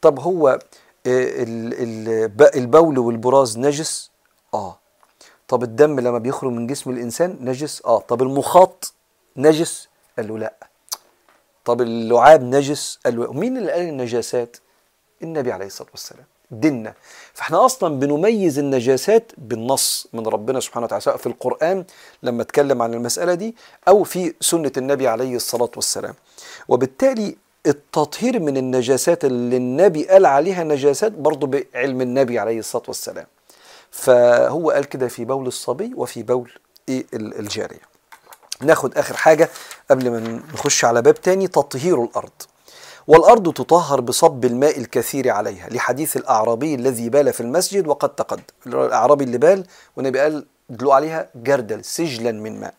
[0.00, 0.58] طب هو
[2.56, 4.10] البول والبراز نجس؟
[4.54, 4.78] آه.
[5.48, 7.98] طب الدم لما بيخرج من جسم الإنسان نجس؟ آه.
[8.00, 8.92] طب المخاط
[9.36, 10.67] نجس؟ قال له لا.
[11.68, 14.56] طب اللعاب نجس له مين اللي قال النجاسات؟
[15.22, 16.24] النبي عليه الصلاة والسلام.
[16.50, 16.94] ديننا.
[17.34, 21.84] فإحنا أصلا بنميز النجاسات بالنص من ربنا سبحانه وتعالى سواء في القرآن
[22.22, 23.56] لما اتكلم عن المسألة دي
[23.88, 26.14] أو في سنة النبي عليه الصلاة والسلام.
[26.68, 33.26] وبالتالي التطهير من النجاسات اللي النبي قال عليها نجاسات برضه بعلم النبي عليه الصلاة والسلام.
[33.90, 36.50] فهو قال كده في بول الصبي وفي بول
[36.88, 37.97] إيه الجارية.
[38.62, 39.48] ناخد آخر حاجة
[39.90, 42.30] قبل ما نخش على باب تاني تطهير الأرض.
[43.06, 48.42] والأرض تطهر بصب الماء الكثير عليها لحديث الأعرابي الذي بال في المسجد وقد تقدم.
[48.66, 49.66] الأعرابي اللي بال
[49.96, 52.74] والنبي قال دلوا عليها جردل سجلا من ماء.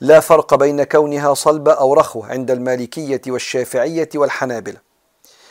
[0.00, 4.78] لا فرق بين كونها صلبة أو رخوة عند المالكية والشافعية والحنابلة.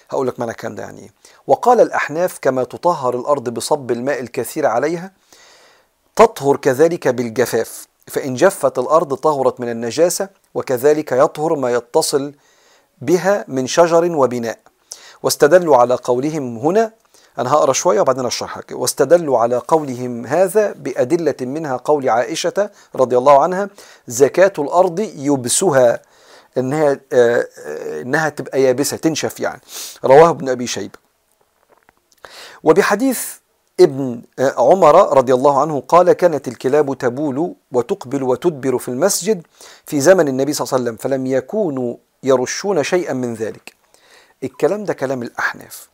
[0.09, 1.11] هقول لك معنى الكلام ده يعني إيه.
[1.47, 5.11] وقال الأحناف كما تطهر الأرض بصب الماء الكثير عليها
[6.15, 7.87] تطهر كذلك بالجفاف.
[8.07, 12.33] فإن جفت الأرض طهرت من النجاسة وكذلك يطهر ما يتصل
[13.01, 14.59] بها من شجر وبناء.
[15.23, 16.91] واستدلوا على قولهم هنا
[17.39, 23.41] أنا هقرأ شوية وبعدين أشرحها واستدلوا على قولهم هذا بأدلة منها قول عائشة رضي الله
[23.43, 23.69] عنها
[24.07, 26.01] زكاة الأرض يبسها
[26.57, 27.47] إنها آه
[28.01, 29.61] إنها تبقى يابسة تنشف يعني.
[30.05, 30.99] رواه ابن أبي شيبة.
[32.63, 33.19] وبحديث
[33.79, 39.41] ابن عمر رضي الله عنه قال كانت الكلاب تبول وتقبل وتدبر في المسجد
[39.85, 43.73] في زمن النبي صلى الله عليه وسلم فلم يكونوا يرشون شيئا من ذلك.
[44.43, 45.89] الكلام ده كلام الأحناف.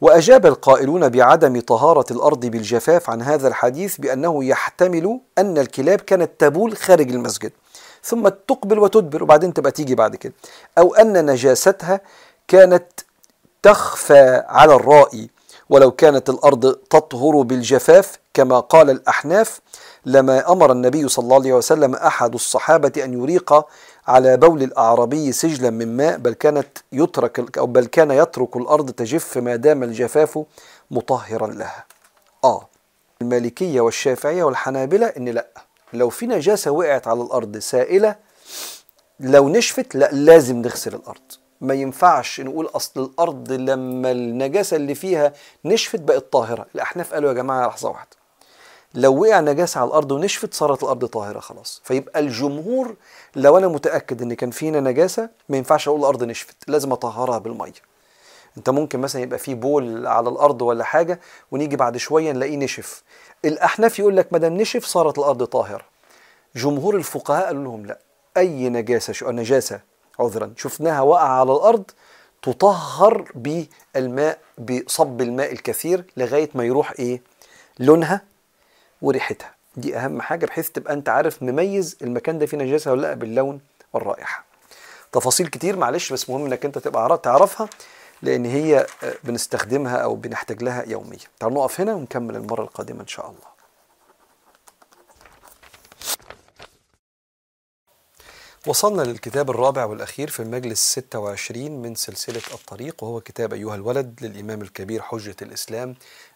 [0.00, 6.76] وأجاب القائلون بعدم طهارة الأرض بالجفاف عن هذا الحديث بأنه يحتمل أن الكلاب كانت تبول
[6.76, 7.52] خارج المسجد
[8.02, 10.32] ثم تقبل وتدبر وبعدين تبقى تيجي بعد كده.
[10.78, 12.00] أو أن نجاستها
[12.48, 12.86] كانت
[13.62, 15.35] تخفى على الرائي.
[15.70, 19.60] ولو كانت الأرض تطهر بالجفاف كما قال الأحناف
[20.06, 23.66] لما أمر النبي صلى الله عليه وسلم أحد الصحابة أن يريق
[24.06, 29.38] على بول الأعرابي سجلا من ماء بل كانت يترك أو بل كان يترك الأرض تجف
[29.38, 30.44] ما دام الجفاف
[30.90, 31.84] مطهرا لها.
[32.44, 32.68] آه.
[33.22, 35.46] المالكية والشافعية والحنابلة إن لأ.
[35.92, 38.16] لو في نجاسة وقعت على الأرض سائلة
[39.20, 41.32] لو نشفت لأ لازم نغسل الأرض.
[41.60, 45.32] ما ينفعش نقول أصل الأرض لما النجاسة اللي فيها
[45.64, 46.66] نشفت بقت طاهرة.
[46.74, 48.16] الأحناف قالوا يا جماعة لحظة واحدة.
[48.94, 51.80] لو وقع نجاسة على الأرض ونشفت صارت الأرض طاهرة خلاص.
[51.84, 52.96] فيبقى الجمهور
[53.36, 57.72] لو أنا متأكد إن كان فينا نجاسة ما ينفعش أقول الأرض نشفت لازم أطهرها بالمية.
[58.58, 63.02] أنت ممكن مثلا يبقى في بول على الأرض ولا حاجة ونيجي بعد شوية نلاقيه نشف.
[63.44, 65.84] الأحناف يقول لك ما دام نشف صارت الأرض طاهرة.
[66.56, 67.98] جمهور الفقهاء قالوا لهم لا
[68.36, 69.80] أي نجاسة شو نجاسة
[70.18, 70.52] عذرا.
[70.56, 71.90] شفناها وقع على الأرض
[72.42, 77.22] تطهر بالماء بصب الماء الكثير لغاية ما يروح إيه؟
[77.78, 78.20] لونها
[79.02, 79.54] وريحتها.
[79.76, 83.60] دي أهم حاجة بحيث تبقى أنت عارف مميز المكان ده فيه نجاسة ولا لأ باللون
[83.92, 84.44] والرائحة.
[85.12, 87.68] تفاصيل كتير معلش بس مهم إنك أنت تبقى تعرفها
[88.22, 88.86] لأن هي
[89.24, 91.18] بنستخدمها أو بنحتاج لها يوميا.
[91.40, 93.55] تعالوا نقف هنا ونكمل المرة القادمة إن شاء الله.
[98.66, 104.62] وصلنا للكتاب الرابع والأخير في المجلس 26 من سلسلة الطريق وهو كتاب أيها الولد للإمام
[104.62, 105.94] الكبير حجة الإسلام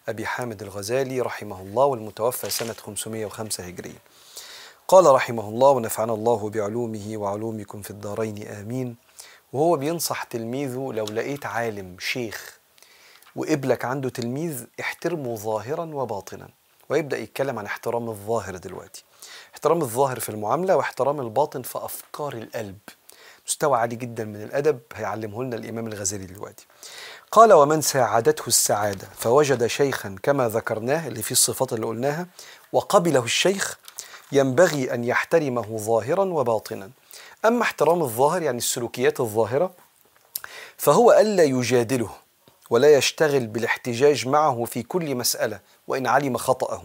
[0.09, 3.99] أبي حامد الغزالي رحمه الله والمتوفى سنة 505 هجرية.
[4.87, 8.95] قال رحمه الله ونفعنا الله بعلومه وعلومكم في الدارين آمين.
[9.53, 12.59] وهو بينصح تلميذه لو لقيت عالم شيخ
[13.35, 16.49] وقبلك عنده تلميذ احترمه ظاهرا وباطنا.
[16.89, 19.03] ويبدأ يتكلم عن احترام الظاهر دلوقتي.
[19.53, 22.77] احترام الظاهر في المعاملة واحترام الباطن في أفكار القلب.
[23.47, 26.65] مستوى عالي جدا من الأدب هيعلمه لنا الإمام الغزالي دلوقتي.
[27.31, 32.27] قال ومن ساعدته السعادة؟ فوجد شيخا كما ذكرناه اللي فيه الصفات اللي قلناها
[32.73, 33.79] وقبله الشيخ
[34.31, 36.91] ينبغي أن يحترمه ظاهرا وباطنا.
[37.45, 39.71] أما احترام الظاهر يعني السلوكيات الظاهرة
[40.77, 42.09] فهو ألا يجادله
[42.69, 46.83] ولا يشتغل بالاحتجاج معه في كل مسألة وإن علم خطأه.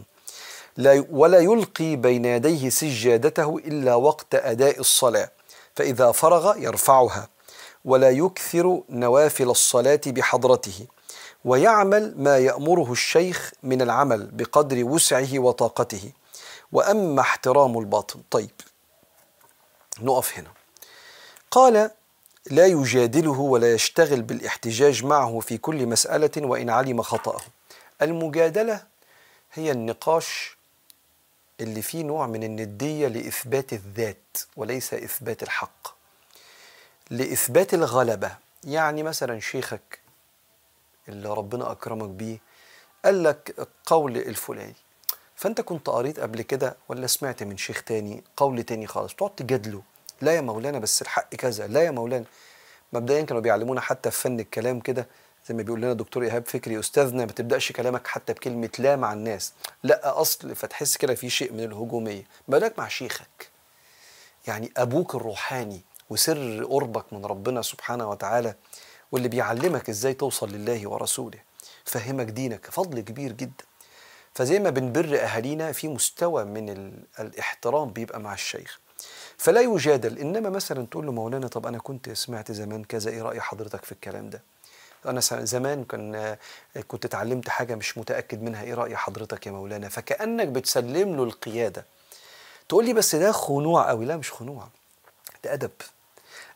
[0.76, 5.30] لا ولا يلقي بين يديه سجادته إلا وقت أداء الصلاة
[5.74, 7.28] فإذا فرغ يرفعها
[7.84, 10.86] ولا يكثر نوافل الصلاة بحضرته
[11.44, 16.12] ويعمل ما يأمره الشيخ من العمل بقدر وسعه وطاقته.
[16.72, 18.50] وأما احترام الباطن طيب
[20.02, 20.50] نقف هنا.
[21.50, 21.90] قال
[22.50, 27.40] لا يجادله ولا يشتغل بالاحتجاج معه في كل مسألة وإن علم خطأه.
[28.02, 28.82] المجادلة
[29.52, 30.55] هي النقاش
[31.60, 35.96] اللي فيه نوع من الندية لإثبات الذات وليس إثبات الحق.
[37.10, 40.00] لإثبات الغلبة يعني مثلا شيخك
[41.08, 42.38] اللي ربنا أكرمك بيه
[43.04, 44.74] قال لك قول الفلاني.
[45.36, 49.82] فأنت كنت قريت قبل كده ولا سمعت من شيخ تاني قول تاني خالص؟ تقعد تجادله.
[50.20, 52.24] لا يا مولانا بس الحق كذا لا يا مولانا.
[52.92, 55.06] مبدئيا كانوا بيعلمونا حتى في فن الكلام كده
[55.48, 59.12] زي ما بيقول لنا دكتور إيهاب فكري استاذنا ما تبداش كلامك حتى بكلمة لا مع
[59.12, 59.52] الناس.
[59.82, 62.24] لا أصل فتحس كده في شيء من الهجومية.
[62.48, 63.50] بالك مع شيخك؟
[64.46, 65.80] يعني أبوك الروحاني
[66.10, 68.54] وسر قربك من ربنا سبحانه وتعالى
[69.12, 71.38] واللي بيعلمك إزاي توصل لله ورسوله.
[71.84, 73.64] فهمك دينك فضل كبير جدا.
[74.34, 76.68] فزي ما بنبر أهالينا في مستوى من
[77.20, 78.80] الإحترام بيبقى مع الشيخ.
[79.38, 80.18] فلا يجادل.
[80.18, 83.92] إنما مثلا تقول له مولانا طب أنا كنت سمعت زمان كذا إيه رأي حضرتك في
[83.92, 84.42] الكلام ده؟
[85.06, 86.36] أنا زمان كان
[86.88, 91.84] كنت اتعلمت حاجة مش متأكد منها إيه رأي حضرتك يا مولانا؟ فكأنك بتسلم له القيادة.
[92.68, 94.68] تقول لي بس ده خنوع قوي لا مش خنوع
[95.44, 95.70] ده أدب.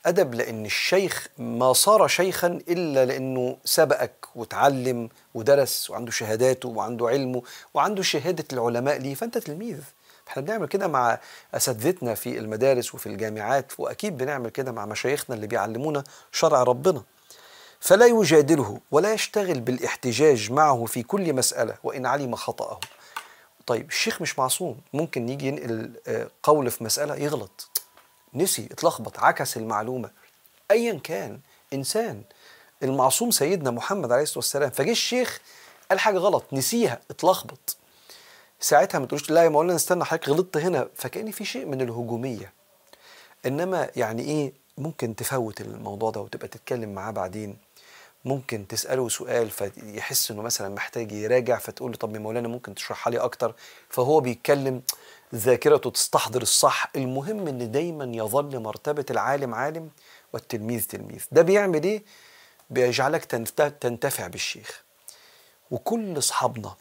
[0.06, 7.42] أدب لأن الشيخ ما صار شيخا إلا لأنه سبقك وتعلم ودرس وعنده شهاداته وعنده علمه
[7.74, 9.14] وعنده شهادة العلماء ليه.
[9.14, 9.80] فأنت تلميذ.
[10.28, 11.18] إحنا بنعمل كده مع
[11.54, 17.02] أساتذتنا في المدارس وفي الجامعات وأكيد بنعمل كده مع مشايخنا اللي بيعلمونا شرع ربنا.
[17.80, 22.80] فلا يجادله ولا يشتغل بالاحتجاج معه في كل مسألة وإن علم خطأه.
[23.66, 25.92] طيب الشيخ مش معصوم ممكن يجي ينقل
[26.42, 27.68] قول في مسألة يغلط.
[28.34, 30.10] نسي اتلخبط عكس المعلومة.
[30.70, 31.40] أيا كان
[31.72, 32.22] إنسان
[32.82, 35.40] المعصوم سيدنا محمد عليه الصلاة والسلام فجه الشيخ
[35.90, 37.76] قال حاجة غلط نسيها اتلخبط.
[38.60, 40.88] ساعتها ما تقولش لا يا مولانا استنى حضرتك غلطت هنا.
[40.94, 42.52] فكان في شيء من الهجومية.
[43.46, 47.56] إنما يعني إيه؟ ممكن تفوت الموضوع ده وتبقى تتكلم معاه بعدين.
[48.24, 53.18] ممكن تسأله سؤال فيحس إنه مثلا محتاج يراجع فتقول له طب مولانا ممكن تشرحها لي
[53.18, 53.54] أكتر؟
[53.88, 54.82] فهو بيتكلم
[55.34, 56.90] ذاكرته تستحضر الصح.
[56.96, 59.90] المهم إن دايما يظل مرتبة العالم عالم
[60.32, 61.24] والتلميذ تلميذ.
[61.32, 62.02] ده بيعمل إيه؟
[62.70, 63.24] بيجعلك
[63.80, 64.82] تنتفع بالشيخ.
[65.70, 66.74] وكل أصحابنا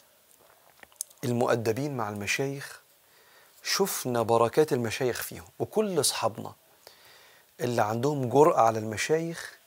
[1.23, 2.81] المؤدبين مع المشايخ
[3.63, 5.47] شفنا بركات المشايخ فيهم.
[5.59, 6.53] وكل أصحابنا
[7.61, 9.58] اللي عندهم جرأة على المشايخ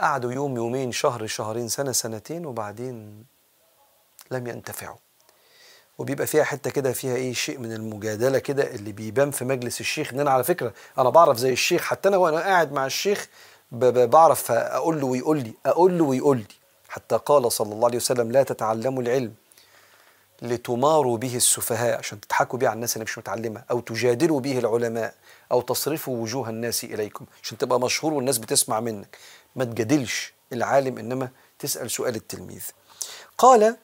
[0.00, 3.24] قعدوا يوم يومين شهر شهرين سنة سنتين وبعدين
[4.30, 4.96] لم ينتفعوا.
[5.98, 10.12] وبيبقى فيها حتة كده فيها إيه شيء من المجادلة كده اللي بيبان في مجلس الشيخ.
[10.12, 13.28] إن أنا على فكرة أنا بعرف زي الشيخ حتى أنا وأنا قاعد مع الشيخ
[13.72, 16.46] بعرف أقول له ويقول لي أقول له ويقول لي.
[16.88, 19.34] حتى قال صلى الله عليه وسلم لا تتعلموا العلم
[20.42, 23.62] لتماروا به السفهاء عشان تضحكوا بيه على الناس اللي مش متعلمة.
[23.70, 25.14] أو تجادلوا به العلماء
[25.52, 29.18] أو تصرفوا وجوه الناس إليكم عشان تبقى مشهور والناس بتسمع منك.
[29.56, 31.28] ما تجادلش العالم إنما
[31.58, 32.62] تسأل سؤال التلميذ.
[33.38, 33.76] قال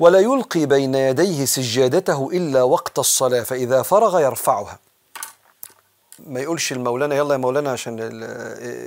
[0.00, 4.78] ولا يلقي بين يديه سجادته إلا وقت الصلاة فإذا فرغ يرفعها.
[6.18, 7.98] ما يقولش المولانا يلا يا مولانا عشان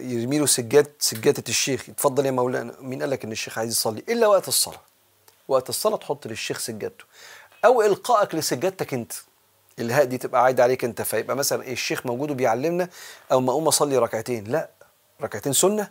[0.04, 1.90] يرمي له سجاد سجادة الشيخ.
[1.90, 2.74] اتفضل يا مولانا.
[2.80, 4.82] مين قال لك إن الشيخ عايز يصلي؟ إلا وقت الصلاة.
[5.48, 7.04] وقت الصلاة تحط للشيخ سجادته.
[7.66, 9.14] أو إلقائك لسجادتك أنت.
[9.80, 12.90] الهاء دي تبقى عايدة عليك أنت فيبقى مثلا إيه الشيخ موجود وبيعلمنا
[13.32, 14.44] أو ما أقوم أصلي ركعتين.
[14.44, 14.70] لا.
[15.22, 15.90] ركعتين سنة؟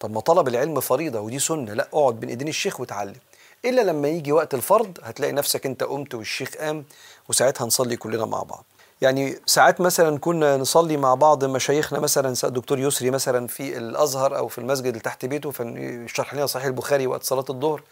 [0.00, 3.16] طب ما طلب العلم فريضة ودي سنة لا اقعد بين ايدين الشيخ وتعلم.
[3.64, 6.84] إلا لما يجي وقت الفرض هتلاقي نفسك انت قمت والشيخ قام
[7.28, 8.64] وساعتها نصلي كلنا مع بعض.
[9.00, 14.48] يعني ساعات مثلا كنا نصلي مع بعض مشايخنا مثلا دكتور يسري مثلا في الأزهر أو
[14.48, 17.82] في المسجد اللي تحت بيته فيشرح لنا صحيح البخاري وقت صلاة الظهر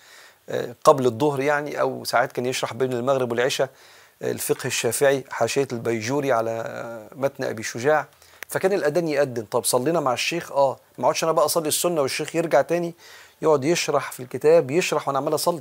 [0.85, 3.69] قبل الظهر يعني أو ساعات كان يشرح بين المغرب والعشاء
[4.23, 8.07] الفقه الشافعي حاشية البيجوري على متن أبي شجاع.
[8.53, 10.77] فكان الأذان يأذن طب صلينا مع الشيخ؟ آه.
[10.99, 12.95] ما اقعدش أنا بقى أصلي السنة والشيخ يرجع تاني
[13.43, 15.61] يقعد يشرح في الكتاب يشرح وأنا عمال أصلي.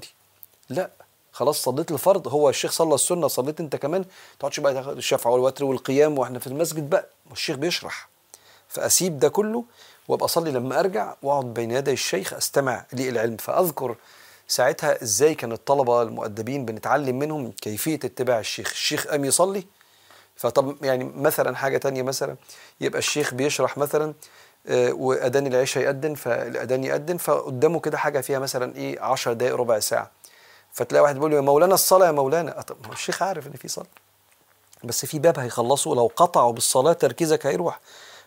[0.70, 0.90] لا.
[1.32, 2.28] خلاص صليت الفرض.
[2.28, 4.02] هو الشيخ صلى السنة صليت أنت كمان.
[4.02, 4.08] ما
[4.40, 7.08] تقعدش بقى تاخد الشفع والوتر والقيام وإحنا في المسجد بقى.
[7.30, 8.10] والشيخ بيشرح.
[8.68, 9.64] فأسيب ده كله
[10.08, 13.96] وأبقى أصلي لما أرجع وأقعد بين يدي الشيخ أستمع للعلم فأذكر
[14.48, 18.72] ساعتها إزاي كان الطلبة المؤدبين بنتعلم منهم كيفية اتباع الشيخ.
[18.72, 19.64] الشيخ قام يصلي
[20.42, 22.36] فطب يعني مثلا حاجة تانية مثلا
[22.82, 24.14] يبقى الشيخ بيشرح مثلا
[24.92, 30.12] وأذان العشاء يأذن فالأذان يأذن فقدامه كده حاجة فيها مثلا إيه 10 دقائق ربع ساعة.
[30.74, 32.62] فتلاقي واحد بيقول يا مولانا الصلاة يا مولانا.
[32.62, 33.88] طب الشيخ عارف إن في صلاة.
[34.84, 37.80] بس في باب هيخلصه لو قطعوا بالصلاة تركيزك هيروح.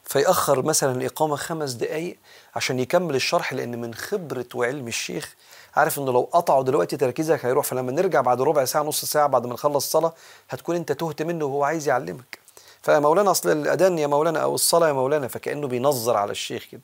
[0.05, 2.17] فيأخر مثلا الإقامة خمس دقايق
[2.57, 5.35] عشان يكمل الشرح لأن من خبرة وعلم الشيخ
[5.77, 9.47] عارف إنه لو قطعوا دلوقتي تركيزك هيروح فلما نرجع بعد ربع ساعة نص ساعة بعد
[9.47, 10.12] ما نخلص الصلاة
[10.51, 12.39] هتكون أنت تهت منه وهو عايز يعلمك.
[12.83, 16.83] فمولانا أصل الأذان يا مولانا أو الصلاة يا مولانا فكأنه بينظر على الشيخ كده.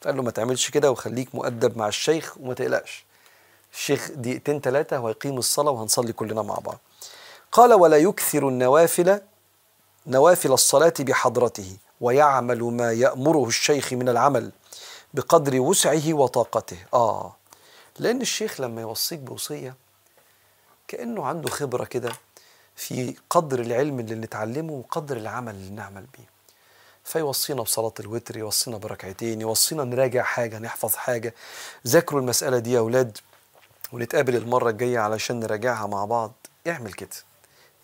[0.00, 3.04] فقال له ما تعملش كده وخليك مؤدب مع الشيخ وما تقلقش.
[3.74, 6.78] الشيخ دقيقتين ثلاثة وهيقيم الصلاة وهنصلي كلنا مع بعض.
[7.52, 9.20] قال ولا يكثر النوافل
[10.06, 14.50] نوافل الصلاة بحضرته ويعمل ما يأمره الشيخ من العمل
[15.14, 16.76] بقدر وسعه وطاقته.
[16.94, 17.36] آه.
[17.98, 19.74] لأن الشيخ لما يوصيك بوصية
[20.88, 22.12] كأنه عنده خبرة كده
[22.76, 26.32] في قدر العلم اللي نتعلمه وقدر العمل اللي نعمل بيه.
[27.04, 31.34] فيوصينا بصلاة الوتر يوصينا بركعتين يوصينا نراجع حاجة نحفظ حاجة
[31.86, 33.18] ذاكروا المسألة دي يا أولاد
[33.92, 36.32] ونتقابل المرة الجاية علشان نراجعها مع بعض.
[36.66, 37.08] اعمل كده.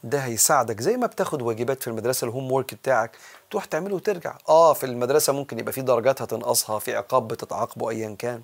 [0.05, 3.11] ده هيساعدك زي ما بتاخد واجبات في المدرسة الهوم وورك بتاعك
[3.51, 4.39] تروح تعمله وترجع.
[4.49, 8.43] آه في المدرسة ممكن يبقى في درجات هتنقصها في عقاب بتتعاقبه أيا كان.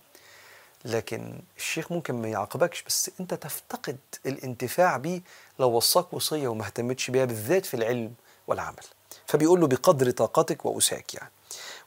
[0.85, 5.23] لكن الشيخ ممكن ما يعاقبكش بس انت تفتقد الانتفاع بيه
[5.59, 8.15] لو وصاك وصية وما اهتمتش بيها بالذات في العلم
[8.47, 8.83] والعمل.
[9.27, 11.31] فبيقول له بقدر طاقتك واسعك يعني.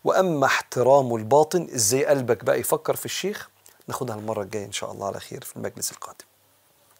[0.03, 3.49] وأما احترام الباطن إزاي قلبك بقى يفكر في الشيخ؟
[3.87, 6.25] ناخدها المرة الجاية إن شاء الله على خير في المجلس القادم.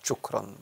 [0.04, 0.56] شكرا.